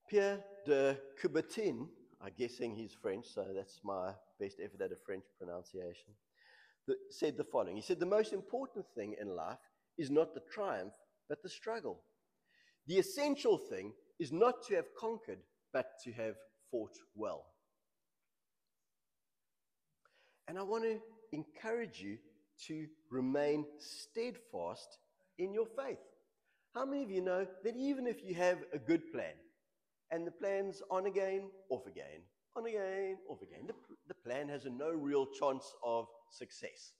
Pierre 0.09 0.45
de 0.65 0.97
Coubertin, 1.21 1.89
I'm 2.21 2.33
guessing 2.39 2.75
he's 2.75 2.93
French, 2.93 3.27
so 3.27 3.45
that's 3.55 3.81
my 3.83 4.13
best 4.39 4.61
effort 4.63 4.81
at 4.81 4.93
a 4.93 4.97
French 4.97 5.25
pronunciation, 5.39 6.13
said 7.11 7.37
the 7.37 7.45
following 7.45 7.75
He 7.75 7.83
said, 7.83 7.99
The 7.99 8.07
most 8.07 8.33
important 8.33 8.87
thing 8.95 9.17
in 9.21 9.35
life 9.35 9.59
is 9.99 10.11
not 10.11 10.35
the 10.35 10.43
triumph, 10.53 10.93
but 11.29 11.43
the 11.43 11.49
struggle. 11.49 12.01
The 12.87 12.99
essential 12.99 13.59
thing 13.59 13.93
is 14.19 14.33
not 14.33 14.67
to 14.69 14.77
have 14.77 14.95
conquered, 14.99 15.39
but 15.73 15.87
to 16.05 16.13
have 16.13 16.35
fought 16.71 16.97
well. 17.15 17.47
And 20.49 20.59
I 20.59 20.63
want 20.63 20.85
to 20.85 21.01
encourage 21.33 22.01
you 22.01 22.19
to 22.69 22.87
remain 23.11 23.65
steadfast 23.79 24.99
in 25.39 25.53
your 25.53 25.67
faith. 25.67 25.99
How 26.75 26.85
many 26.85 27.03
of 27.03 27.11
you 27.11 27.21
know 27.21 27.47
that 27.65 27.77
even 27.77 28.07
if 28.07 28.23
you 28.25 28.35
have 28.35 28.59
a 28.73 28.79
good 28.79 29.13
plan 29.13 29.35
and 30.11 30.27
the 30.27 30.31
plan's 30.31 30.83
on 30.91 31.07
again, 31.07 31.51
off 31.71 31.87
again, 31.87 32.23
on 32.55 32.67
again, 32.67 33.17
off 33.29 33.43
again, 33.43 33.67
the, 33.67 33.75
the 34.09 34.15
plan 34.15 34.49
has 34.49 34.67
a 34.67 34.71
no 34.71 34.91
real 34.91 35.27
chance 35.39 35.65
of 35.85 36.07
success? 36.31 36.93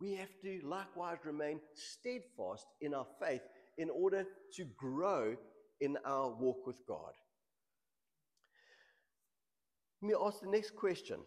We 0.00 0.14
have 0.14 0.30
to 0.42 0.60
likewise 0.64 1.18
remain 1.24 1.60
steadfast 1.74 2.66
in 2.80 2.94
our 2.94 3.06
faith 3.20 3.42
in 3.78 3.90
order 3.90 4.24
to 4.54 4.64
grow 4.76 5.34
in 5.80 5.96
our 6.04 6.30
walk 6.30 6.66
with 6.66 6.76
God. 6.86 7.12
Let 10.00 10.08
me 10.08 10.14
ask 10.20 10.40
the 10.40 10.48
next 10.48 10.76
question 10.76 11.18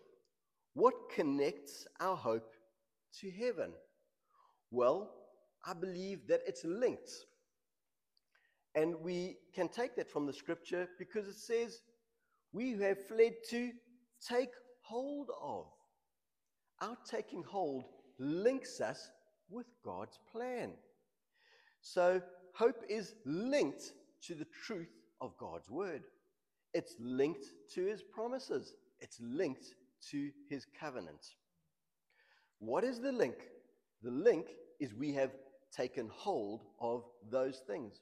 What 0.73 0.93
connects 1.13 1.85
our 1.99 2.15
hope 2.15 2.53
to 3.19 3.31
heaven? 3.31 3.73
Well, 4.71 5.11
I 5.65 5.73
believe 5.73 6.27
that 6.27 6.41
it's 6.47 6.63
linked. 6.63 7.11
And 8.73 8.95
we 9.01 9.35
can 9.53 9.67
take 9.67 9.97
that 9.97 10.09
from 10.09 10.25
the 10.25 10.33
scripture 10.33 10.87
because 10.97 11.27
it 11.27 11.35
says, 11.35 11.81
We 12.53 12.71
have 12.79 13.05
fled 13.05 13.33
to 13.49 13.71
take 14.25 14.51
hold 14.81 15.29
of. 15.41 15.65
Our 16.81 16.97
taking 17.05 17.43
hold 17.43 17.85
links 18.21 18.79
us 18.79 19.09
with 19.49 19.65
God's 19.83 20.19
plan. 20.31 20.73
So, 21.81 22.21
hope 22.53 22.83
is 22.87 23.15
linked 23.25 23.91
to 24.27 24.35
the 24.35 24.47
truth 24.65 24.93
of 25.19 25.35
God's 25.37 25.69
word. 25.69 26.03
It's 26.73 26.95
linked 26.99 27.45
to 27.73 27.85
his 27.85 28.03
promises. 28.03 28.73
It's 28.99 29.19
linked 29.19 29.65
to 30.11 30.29
his 30.47 30.65
covenant. 30.79 31.25
What 32.59 32.83
is 32.83 32.99
the 32.99 33.11
link? 33.11 33.35
The 34.03 34.11
link 34.11 34.45
is 34.79 34.93
we 34.93 35.13
have 35.13 35.31
taken 35.75 36.09
hold 36.13 36.61
of 36.79 37.03
those 37.29 37.61
things. 37.67 38.01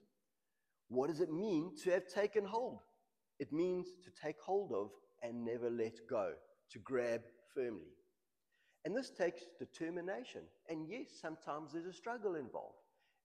What 0.89 1.10
does 1.10 1.21
it 1.21 1.32
mean 1.32 1.71
to 1.84 1.91
have 1.91 2.08
taken 2.08 2.43
hold? 2.43 2.79
It 3.39 3.53
means 3.53 3.88
to 4.03 4.12
take 4.21 4.39
hold 4.41 4.73
of 4.73 4.89
and 5.23 5.45
never 5.45 5.69
let 5.69 5.93
go, 6.10 6.34
to 6.71 6.79
grab 6.79 7.21
firmly. 7.53 7.93
And 8.85 8.95
this 8.95 9.09
takes 9.09 9.43
determination. 9.59 10.41
And 10.69 10.87
yes, 10.89 11.07
sometimes 11.21 11.73
there's 11.73 11.85
a 11.85 11.93
struggle 11.93 12.35
involved. 12.35 12.77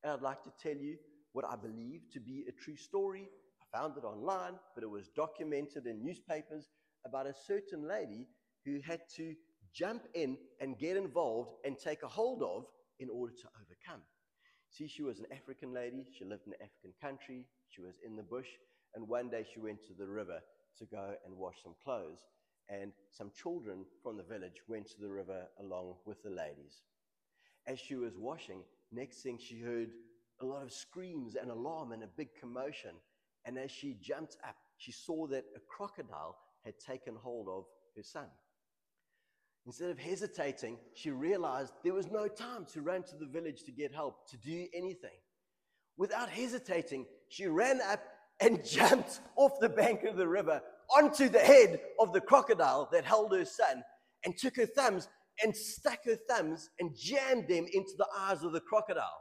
And 0.02 0.12
I'd 0.12 0.22
like 0.22 0.42
to 0.44 0.52
tell 0.60 0.76
you 0.76 0.96
what 1.32 1.44
I 1.44 1.56
believe 1.56 2.02
to 2.12 2.20
be 2.20 2.44
a 2.48 2.52
true 2.52 2.76
story. 2.76 3.28
I 3.60 3.78
found 3.78 3.96
it 3.96 4.04
online, 4.04 4.54
but 4.74 4.84
it 4.84 4.90
was 4.90 5.08
documented 5.08 5.86
in 5.86 6.04
newspapers 6.04 6.68
about 7.06 7.26
a 7.26 7.34
certain 7.46 7.86
lady 7.86 8.28
who 8.64 8.80
had 8.84 9.00
to 9.16 9.34
jump 9.72 10.02
in 10.14 10.36
and 10.60 10.78
get 10.78 10.96
involved 10.96 11.50
and 11.64 11.78
take 11.78 12.02
a 12.02 12.08
hold 12.08 12.42
of 12.42 12.64
in 13.00 13.08
order 13.10 13.32
to 13.32 13.48
overcome. 13.60 14.02
See, 14.70 14.88
she 14.88 15.02
was 15.02 15.18
an 15.18 15.26
African 15.32 15.72
lady. 15.72 16.06
She 16.16 16.24
lived 16.24 16.46
in 16.46 16.52
an 16.52 16.58
African 16.62 16.92
country. 17.00 17.46
She 17.68 17.80
was 17.80 17.94
in 18.04 18.16
the 18.16 18.22
bush. 18.22 18.48
And 18.94 19.08
one 19.08 19.28
day 19.28 19.44
she 19.52 19.60
went 19.60 19.84
to 19.86 19.94
the 19.96 20.06
river 20.06 20.40
to 20.78 20.86
go 20.86 21.14
and 21.24 21.36
wash 21.36 21.56
some 21.62 21.74
clothes. 21.82 22.20
And 22.68 22.92
some 23.10 23.30
children 23.30 23.84
from 24.02 24.16
the 24.16 24.22
village 24.22 24.62
went 24.68 24.88
to 24.90 25.00
the 25.00 25.10
river 25.10 25.46
along 25.60 25.94
with 26.06 26.22
the 26.22 26.30
ladies. 26.30 26.82
As 27.66 27.78
she 27.78 27.94
was 27.94 28.16
washing, 28.16 28.62
next 28.92 29.22
thing 29.22 29.38
she 29.38 29.60
heard 29.60 29.90
a 30.40 30.44
lot 30.44 30.62
of 30.62 30.72
screams 30.72 31.36
and 31.36 31.50
alarm 31.50 31.92
and 31.92 32.02
a 32.02 32.08
big 32.16 32.28
commotion. 32.40 32.92
And 33.44 33.58
as 33.58 33.70
she 33.70 33.96
jumped 34.00 34.36
up, 34.46 34.56
she 34.78 34.92
saw 34.92 35.26
that 35.28 35.44
a 35.56 35.60
crocodile 35.68 36.36
had 36.64 36.78
taken 36.78 37.14
hold 37.14 37.48
of 37.48 37.64
her 37.96 38.02
son. 38.02 38.26
Instead 39.66 39.90
of 39.90 39.98
hesitating, 39.98 40.76
she 40.94 41.10
realized 41.10 41.72
there 41.82 41.94
was 41.94 42.10
no 42.10 42.28
time 42.28 42.66
to 42.72 42.82
run 42.82 43.02
to 43.04 43.16
the 43.16 43.26
village 43.26 43.62
to 43.64 43.72
get 43.72 43.94
help, 43.94 44.28
to 44.28 44.36
do 44.36 44.66
anything. 44.74 45.16
Without 45.96 46.28
hesitating, 46.28 47.06
she 47.28 47.46
ran 47.46 47.80
up 47.80 48.02
and 48.40 48.64
jumped 48.68 49.20
off 49.36 49.52
the 49.60 49.68
bank 49.68 50.04
of 50.04 50.16
the 50.16 50.28
river 50.28 50.60
onto 50.96 51.28
the 51.28 51.38
head 51.38 51.80
of 51.98 52.12
the 52.12 52.20
crocodile 52.20 52.88
that 52.92 53.04
held 53.04 53.32
her 53.32 53.44
son 53.44 53.82
and 54.24 54.36
took 54.36 54.56
her 54.56 54.66
thumbs 54.66 55.08
and 55.42 55.54
stuck 55.54 56.04
her 56.04 56.18
thumbs 56.28 56.70
and 56.78 56.96
jammed 56.96 57.48
them 57.48 57.66
into 57.72 57.92
the 57.98 58.06
eyes 58.16 58.42
of 58.42 58.52
the 58.52 58.60
crocodile. 58.60 59.20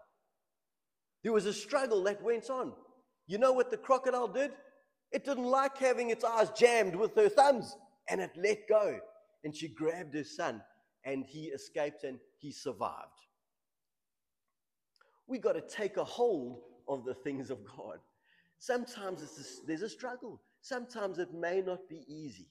There 1.24 1.34
was 1.34 1.46
a 1.46 1.54
struggle 1.54 2.04
that 2.04 2.22
went 2.22 2.50
on. 2.50 2.74
You 3.28 3.38
know 3.38 3.54
what 3.54 3.72
the 3.72 3.78
crocodile 3.78 4.28
did? 4.28 4.52
It 5.12 5.26
didn't 5.26 5.46
like 5.46 5.78
having 5.78 6.10
its 6.10 6.24
eyes 6.24 6.50
jammed 6.58 6.96
with 6.96 7.16
her 7.16 7.30
thumbs 7.30 7.76
and 8.10 8.20
it 8.20 8.32
let 8.36 8.68
go. 8.68 9.00
And 9.44 9.56
she 9.56 9.70
grabbed 9.70 10.14
her 10.16 10.24
son 10.24 10.62
and 11.06 11.26
he 11.26 11.46
escaped 11.46 12.04
and 12.04 12.20
he 12.40 12.52
survived. 12.52 13.10
We 15.28 15.40
got 15.40 15.54
to 15.54 15.62
take 15.62 15.98
a 15.98 16.04
hold 16.04 16.62
of 16.88 17.06
the 17.06 17.14
things 17.14 17.50
of 17.50 17.60
God. 17.66 18.00
Sometimes 18.60 19.22
a, 19.22 19.68
there's 19.68 19.82
a 19.82 19.90
struggle. 19.90 20.42
Sometimes 20.64 21.20
it 21.20 21.34
may 21.34 21.62
not 21.62 21.90
be 21.90 22.06
easy. 22.08 22.48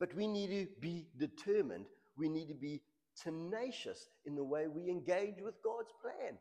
But 0.00 0.14
we 0.14 0.26
need 0.26 0.48
to 0.48 0.66
be 0.80 1.06
determined. 1.18 1.84
We 2.16 2.28
need 2.28 2.48
to 2.48 2.54
be 2.54 2.82
tenacious 3.22 4.08
in 4.24 4.34
the 4.34 4.42
way 4.42 4.66
we 4.66 4.88
engage 4.88 5.40
with 5.42 5.54
God's 5.62 5.92
plan. 6.00 6.38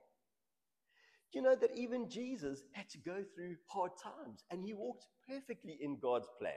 Do 1.32 1.40
you 1.40 1.42
know 1.42 1.56
that 1.56 1.76
even 1.76 2.10
Jesus 2.10 2.64
had 2.72 2.90
to 2.90 2.98
go 2.98 3.24
through 3.36 3.58
hard 3.68 3.92
times 4.02 4.44
and 4.50 4.64
he 4.64 4.74
walked 4.74 5.06
perfectly 5.30 5.78
in 5.82 6.00
God's 6.00 6.28
plan? 6.40 6.54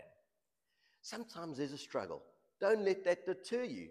Sometimes 1.03 1.59
there's 1.59 1.72
a 1.72 1.79
struggle. 1.79 2.22
Don't 2.61 2.85
let 2.85 3.05
that 3.05 3.27
deter 3.27 3.64
you. 3.64 3.88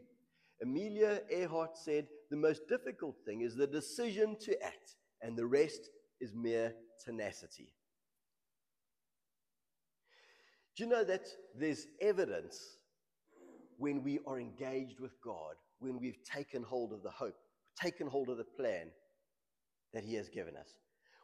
Amelia 0.61 1.21
Earhart 1.29 1.77
said, 1.77 2.07
The 2.31 2.37
most 2.37 2.61
difficult 2.69 3.17
thing 3.25 3.41
is 3.41 3.55
the 3.55 3.67
decision 3.67 4.37
to 4.41 4.61
act, 4.63 4.95
and 5.21 5.37
the 5.37 5.45
rest 5.45 5.89
is 6.21 6.33
mere 6.33 6.73
tenacity. 7.03 7.73
Do 10.75 10.83
you 10.83 10.89
know 10.89 11.03
that 11.03 11.27
there's 11.55 11.87
evidence 12.01 12.77
when 13.77 14.03
we 14.03 14.19
are 14.25 14.39
engaged 14.39 14.99
with 14.99 15.19
God, 15.21 15.55
when 15.79 15.99
we've 15.99 16.23
taken 16.23 16.63
hold 16.63 16.93
of 16.93 17.03
the 17.03 17.11
hope, 17.11 17.35
taken 17.79 18.07
hold 18.07 18.29
of 18.29 18.37
the 18.37 18.43
plan 18.43 18.87
that 19.93 20.03
He 20.03 20.15
has 20.15 20.29
given 20.29 20.55
us? 20.55 20.69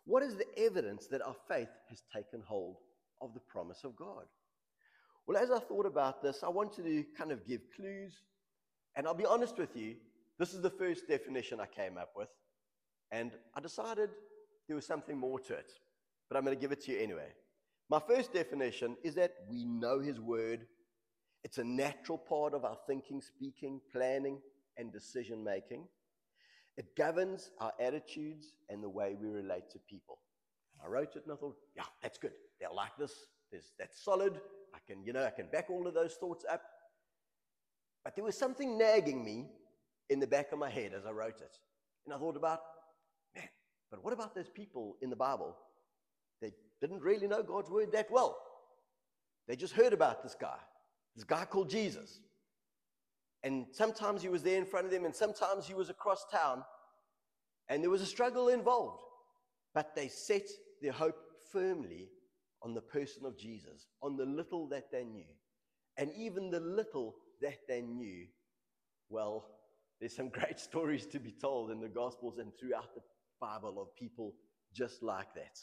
What 0.05 0.23
is 0.23 0.35
the 0.35 0.47
evidence 0.57 1.07
that 1.07 1.21
our 1.21 1.35
faith 1.47 1.69
has 1.89 2.03
taken 2.13 2.41
hold 2.45 2.77
of 3.21 3.33
the 3.33 3.39
promise 3.39 3.83
of 3.83 3.95
God? 3.95 4.25
Well, 5.27 5.37
as 5.37 5.51
I 5.51 5.59
thought 5.59 5.85
about 5.85 6.23
this, 6.23 6.43
I 6.43 6.49
wanted 6.49 6.85
to 6.85 7.03
kind 7.17 7.31
of 7.31 7.45
give 7.45 7.61
clues. 7.75 8.13
And 8.95 9.05
I'll 9.05 9.13
be 9.13 9.25
honest 9.25 9.57
with 9.57 9.75
you, 9.75 9.95
this 10.39 10.53
is 10.53 10.61
the 10.61 10.69
first 10.69 11.07
definition 11.07 11.59
I 11.59 11.67
came 11.67 11.97
up 11.97 12.13
with. 12.15 12.29
And 13.11 13.31
I 13.55 13.59
decided 13.59 14.09
there 14.67 14.75
was 14.75 14.85
something 14.85 15.17
more 15.17 15.39
to 15.39 15.53
it. 15.53 15.71
But 16.29 16.37
I'm 16.37 16.43
going 16.43 16.55
to 16.55 16.61
give 16.61 16.71
it 16.71 16.83
to 16.85 16.91
you 16.91 16.99
anyway. 16.99 17.29
My 17.89 17.99
first 17.99 18.33
definition 18.33 18.97
is 19.03 19.15
that 19.15 19.33
we 19.49 19.65
know 19.65 19.99
His 19.99 20.19
Word. 20.19 20.67
It's 21.43 21.57
a 21.57 21.63
natural 21.63 22.17
part 22.17 22.53
of 22.53 22.63
our 22.63 22.77
thinking, 22.85 23.21
speaking, 23.21 23.81
planning, 23.91 24.39
and 24.77 24.93
decision 24.93 25.43
making. 25.43 25.85
It 26.77 26.95
governs 26.95 27.51
our 27.59 27.73
attitudes 27.79 28.53
and 28.69 28.83
the 28.83 28.89
way 28.89 29.17
we 29.19 29.27
relate 29.27 29.69
to 29.71 29.79
people. 29.79 30.19
I 30.83 30.87
wrote 30.87 31.15
it 31.15 31.23
and 31.23 31.33
I 31.33 31.35
thought, 31.35 31.57
yeah, 31.75 31.83
that's 32.01 32.17
good. 32.17 32.31
They'll 32.59 32.75
like 32.75 32.95
this. 32.97 33.11
There's, 33.51 33.73
that's 33.77 34.01
solid. 34.01 34.39
I 34.73 34.77
can, 34.87 35.03
you 35.03 35.11
know, 35.11 35.25
I 35.25 35.31
can 35.31 35.47
back 35.51 35.69
all 35.69 35.87
of 35.87 35.93
those 35.93 36.13
thoughts 36.13 36.45
up. 36.49 36.61
But 38.03 38.15
there 38.15 38.23
was 38.23 38.37
something 38.37 38.77
nagging 38.77 39.25
me 39.25 39.47
in 40.09 40.19
the 40.19 40.27
back 40.27 40.51
of 40.51 40.59
my 40.59 40.69
head 40.69 40.93
as 40.95 41.05
I 41.05 41.11
wrote 41.11 41.41
it. 41.41 41.57
And 42.05 42.13
I 42.13 42.17
thought 42.17 42.37
about, 42.37 42.61
man, 43.35 43.49
but 43.91 44.03
what 44.03 44.13
about 44.13 44.33
those 44.33 44.49
people 44.49 44.95
in 45.01 45.09
the 45.09 45.15
Bible? 45.15 45.57
They 46.41 46.53
didn't 46.81 47.01
really 47.01 47.27
know 47.27 47.43
God's 47.43 47.69
word 47.69 47.91
that 47.93 48.09
well. 48.09 48.37
They 49.47 49.55
just 49.55 49.73
heard 49.73 49.93
about 49.93 50.23
this 50.23 50.35
guy, 50.39 50.57
this 51.15 51.23
guy 51.23 51.45
called 51.45 51.69
Jesus. 51.69 52.19
And 53.43 53.67
sometimes 53.71 54.21
he 54.21 54.29
was 54.29 54.43
there 54.43 54.57
in 54.57 54.65
front 54.65 54.85
of 54.85 54.91
them, 54.91 55.05
and 55.05 55.15
sometimes 55.15 55.65
he 55.65 55.73
was 55.73 55.89
across 55.89 56.25
town, 56.31 56.63
and 57.69 57.81
there 57.81 57.89
was 57.89 58.01
a 58.01 58.05
struggle 58.05 58.49
involved. 58.49 59.01
But 59.73 59.95
they 59.95 60.07
set 60.07 60.47
their 60.81 60.91
hope 60.91 61.17
firmly 61.51 62.09
on 62.61 62.73
the 62.73 62.81
person 62.81 63.25
of 63.25 63.37
Jesus, 63.37 63.87
on 64.01 64.17
the 64.17 64.25
little 64.25 64.67
that 64.69 64.91
they 64.91 65.03
knew. 65.03 65.23
And 65.97 66.11
even 66.17 66.49
the 66.49 66.59
little 66.59 67.15
that 67.41 67.59
they 67.67 67.81
knew, 67.81 68.25
well, 69.09 69.47
there's 69.99 70.15
some 70.15 70.29
great 70.39 70.59
stories 70.59 71.05
to 71.07 71.19
be 71.19 71.31
told 71.31 71.71
in 71.71 71.79
the 71.79 71.87
Gospels 71.87 72.37
and 72.37 72.51
throughout 72.59 72.93
the 72.93 73.01
Bible 73.39 73.81
of 73.81 73.95
people 73.95 74.35
just 74.73 75.01
like 75.01 75.33
that. 75.35 75.59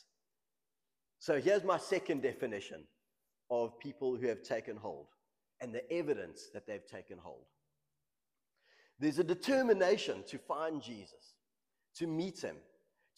So 1.27 1.41
here's 1.41 1.65
my 1.65 1.77
second 1.77 2.23
definition 2.23 2.85
of 3.51 3.81
people 3.81 4.15
who 4.15 4.29
have 4.29 4.45
taken 4.45 4.77
hold 4.77 5.09
and 5.61 5.75
the 5.75 5.83
evidence 5.93 6.51
that 6.55 6.69
they've 6.69 6.87
taken 6.87 7.19
hold. 7.19 7.47
There's 9.01 9.19
a 9.19 9.25
determination 9.25 10.23
to 10.29 10.39
find 10.39 10.81
Jesus, 10.81 11.35
to 11.97 12.07
meet 12.07 12.41
him, 12.41 12.55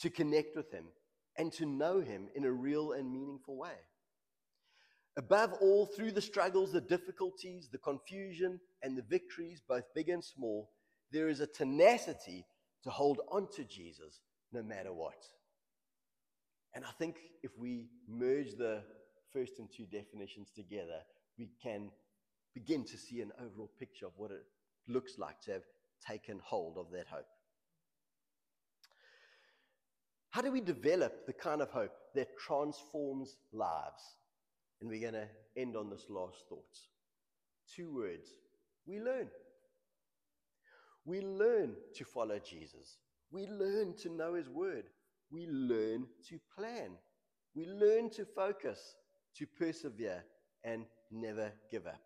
to 0.00 0.08
connect 0.08 0.56
with 0.56 0.72
him, 0.72 0.86
and 1.36 1.52
to 1.52 1.66
know 1.66 2.00
him 2.00 2.28
in 2.34 2.46
a 2.46 2.50
real 2.50 2.92
and 2.92 3.12
meaningful 3.12 3.58
way. 3.58 3.76
Above 5.18 5.52
all, 5.60 5.84
through 5.84 6.12
the 6.12 6.22
struggles, 6.22 6.72
the 6.72 6.80
difficulties, 6.80 7.68
the 7.70 7.76
confusion, 7.76 8.58
and 8.82 8.96
the 8.96 9.04
victories, 9.10 9.60
both 9.68 9.84
big 9.94 10.08
and 10.08 10.24
small, 10.24 10.70
there 11.12 11.28
is 11.28 11.40
a 11.40 11.46
tenacity 11.46 12.46
to 12.84 12.88
hold 12.88 13.20
on 13.30 13.48
to 13.56 13.64
Jesus 13.64 14.20
no 14.50 14.62
matter 14.62 14.94
what. 14.94 15.26
And 16.78 16.86
I 16.86 16.92
think 16.92 17.16
if 17.42 17.50
we 17.58 17.88
merge 18.08 18.54
the 18.54 18.84
first 19.32 19.58
and 19.58 19.68
two 19.68 19.84
definitions 19.84 20.52
together, 20.54 21.00
we 21.36 21.50
can 21.60 21.90
begin 22.54 22.84
to 22.84 22.96
see 22.96 23.20
an 23.20 23.32
overall 23.44 23.72
picture 23.80 24.06
of 24.06 24.12
what 24.16 24.30
it 24.30 24.44
looks 24.86 25.18
like 25.18 25.40
to 25.40 25.54
have 25.54 25.64
taken 26.06 26.38
hold 26.40 26.78
of 26.78 26.92
that 26.92 27.08
hope. 27.08 27.26
How 30.30 30.40
do 30.40 30.52
we 30.52 30.60
develop 30.60 31.26
the 31.26 31.32
kind 31.32 31.62
of 31.62 31.70
hope 31.70 31.90
that 32.14 32.38
transforms 32.38 33.38
lives? 33.52 34.14
And 34.80 34.88
we're 34.88 35.00
going 35.00 35.14
to 35.14 35.28
end 35.56 35.76
on 35.76 35.90
this 35.90 36.04
last 36.08 36.44
thought. 36.48 36.78
Two 37.74 37.92
words. 37.92 38.28
We 38.86 39.00
learn. 39.00 39.26
We 41.04 41.22
learn 41.22 41.74
to 41.96 42.04
follow 42.04 42.38
Jesus. 42.38 42.98
We 43.32 43.48
learn 43.48 43.96
to 44.02 44.10
know 44.10 44.34
his 44.34 44.48
word. 44.48 44.84
We 45.30 45.46
learn 45.46 46.06
to 46.28 46.38
plan. 46.56 46.92
We 47.54 47.66
learn 47.66 48.10
to 48.10 48.24
focus, 48.24 48.96
to 49.36 49.46
persevere, 49.46 50.24
and 50.64 50.84
never 51.10 51.52
give 51.70 51.86
up. 51.86 52.00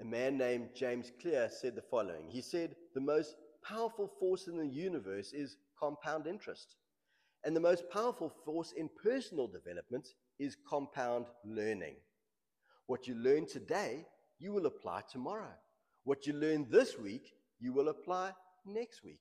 A 0.00 0.04
man 0.04 0.36
named 0.36 0.70
James 0.74 1.12
Clear 1.20 1.48
said 1.50 1.76
the 1.76 1.82
following 1.82 2.28
He 2.28 2.42
said, 2.42 2.74
The 2.94 3.00
most 3.00 3.36
powerful 3.62 4.10
force 4.18 4.48
in 4.48 4.58
the 4.58 4.66
universe 4.66 5.32
is 5.32 5.56
compound 5.78 6.26
interest. 6.26 6.76
And 7.44 7.54
the 7.54 7.60
most 7.60 7.84
powerful 7.90 8.32
force 8.44 8.72
in 8.76 8.88
personal 9.02 9.46
development 9.46 10.08
is 10.38 10.56
compound 10.68 11.26
learning. 11.44 11.96
What 12.86 13.06
you 13.06 13.14
learn 13.14 13.46
today, 13.46 14.06
you 14.38 14.52
will 14.52 14.66
apply 14.66 15.02
tomorrow. 15.10 15.52
What 16.04 16.26
you 16.26 16.32
learn 16.32 16.66
this 16.70 16.98
week, 16.98 17.34
you 17.60 17.72
will 17.72 17.88
apply 17.88 18.32
next 18.66 19.04
week. 19.04 19.20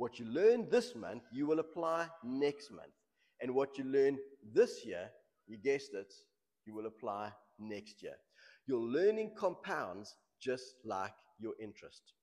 What 0.00 0.18
you 0.18 0.24
learn 0.24 0.66
this 0.70 0.94
month, 0.94 1.24
you 1.30 1.46
will 1.46 1.58
apply 1.58 2.06
next 2.24 2.70
month. 2.70 2.94
And 3.42 3.54
what 3.54 3.76
you 3.76 3.84
learn 3.84 4.16
this 4.54 4.82
year, 4.82 5.10
you 5.46 5.58
guessed 5.58 5.92
it, 5.92 6.10
you 6.64 6.74
will 6.74 6.86
apply 6.86 7.32
next 7.58 8.02
year. 8.02 8.14
Your 8.66 8.80
learning 8.80 9.32
compounds 9.36 10.16
just 10.40 10.76
like 10.86 11.12
your 11.38 11.52
interest. 11.60 12.14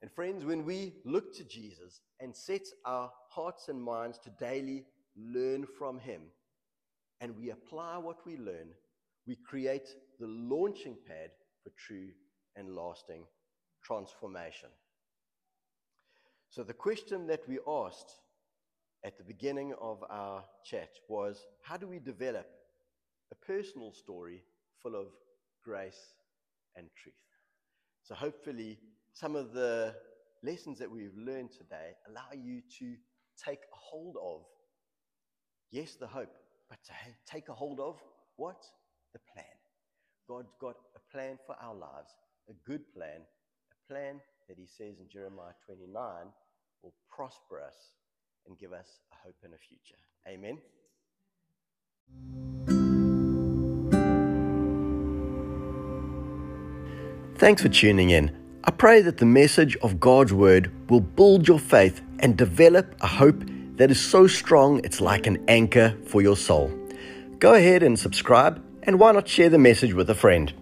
And 0.00 0.10
friends, 0.10 0.46
when 0.46 0.64
we 0.64 0.94
look 1.04 1.36
to 1.36 1.44
Jesus 1.44 2.00
and 2.20 2.34
set 2.34 2.62
our 2.86 3.12
hearts 3.28 3.68
and 3.68 3.82
minds 3.82 4.18
to 4.20 4.30
daily 4.40 4.86
learn 5.14 5.66
from 5.78 5.98
Him, 5.98 6.22
and 7.20 7.36
we 7.36 7.50
apply 7.50 7.98
what 7.98 8.24
we 8.24 8.38
learn, 8.38 8.70
we 9.26 9.36
create 9.46 9.90
the 10.18 10.26
launching 10.26 10.96
pad 11.06 11.32
for 11.62 11.70
true 11.76 12.08
and 12.56 12.74
lasting 12.74 13.26
transformation. 13.84 14.70
So, 16.54 16.62
the 16.62 16.72
question 16.72 17.26
that 17.26 17.40
we 17.48 17.58
asked 17.66 18.20
at 19.04 19.18
the 19.18 19.24
beginning 19.24 19.74
of 19.80 20.04
our 20.08 20.44
chat 20.64 20.90
was 21.08 21.48
how 21.62 21.76
do 21.76 21.88
we 21.88 21.98
develop 21.98 22.46
a 23.32 23.34
personal 23.44 23.92
story 23.92 24.44
full 24.80 24.94
of 24.94 25.08
grace 25.64 26.14
and 26.76 26.86
truth? 27.02 27.16
So, 28.04 28.14
hopefully, 28.14 28.78
some 29.14 29.34
of 29.34 29.52
the 29.52 29.96
lessons 30.44 30.78
that 30.78 30.88
we've 30.88 31.16
learned 31.16 31.50
today 31.50 31.96
allow 32.08 32.30
you 32.40 32.62
to 32.78 32.94
take 33.44 33.58
a 33.58 33.76
hold 33.76 34.16
of, 34.22 34.42
yes, 35.72 35.96
the 35.96 36.06
hope, 36.06 36.36
but 36.70 36.78
to 36.84 36.92
take 37.26 37.48
a 37.48 37.52
hold 37.52 37.80
of 37.80 37.98
what? 38.36 38.62
The 39.12 39.18
plan. 39.32 39.56
God's 40.28 40.54
got 40.60 40.76
a 40.94 41.12
plan 41.12 41.36
for 41.48 41.56
our 41.60 41.74
lives, 41.74 42.14
a 42.48 42.52
good 42.64 42.92
plan, 42.94 43.22
a 43.72 43.92
plan 43.92 44.20
that 44.48 44.56
He 44.56 44.68
says 44.68 45.00
in 45.00 45.08
Jeremiah 45.10 45.54
29 45.66 46.04
will 46.84 46.94
prosper 47.10 47.60
us 47.60 47.74
and 48.46 48.58
give 48.58 48.72
us 48.72 49.00
a 49.10 49.16
hope 49.26 49.36
and 49.42 49.54
a 49.54 49.58
future. 49.58 49.96
Amen. 50.28 50.58
Thanks 57.36 57.62
for 57.62 57.68
tuning 57.68 58.10
in. 58.10 58.36
I 58.64 58.70
pray 58.70 59.00
that 59.02 59.16
the 59.16 59.26
message 59.26 59.76
of 59.78 59.98
God's 59.98 60.32
Word 60.32 60.70
will 60.90 61.00
build 61.00 61.48
your 61.48 61.58
faith 61.58 62.00
and 62.20 62.36
develop 62.36 62.94
a 63.00 63.06
hope 63.06 63.42
that 63.76 63.90
is 63.90 64.00
so 64.00 64.26
strong 64.26 64.80
it's 64.84 65.00
like 65.00 65.26
an 65.26 65.42
anchor 65.48 65.96
for 66.06 66.22
your 66.22 66.36
soul. 66.36 66.70
Go 67.38 67.54
ahead 67.54 67.82
and 67.82 67.98
subscribe, 67.98 68.62
and 68.82 69.00
why 69.00 69.12
not 69.12 69.26
share 69.26 69.48
the 69.48 69.58
message 69.58 69.94
with 69.94 70.08
a 70.10 70.14
friend? 70.14 70.52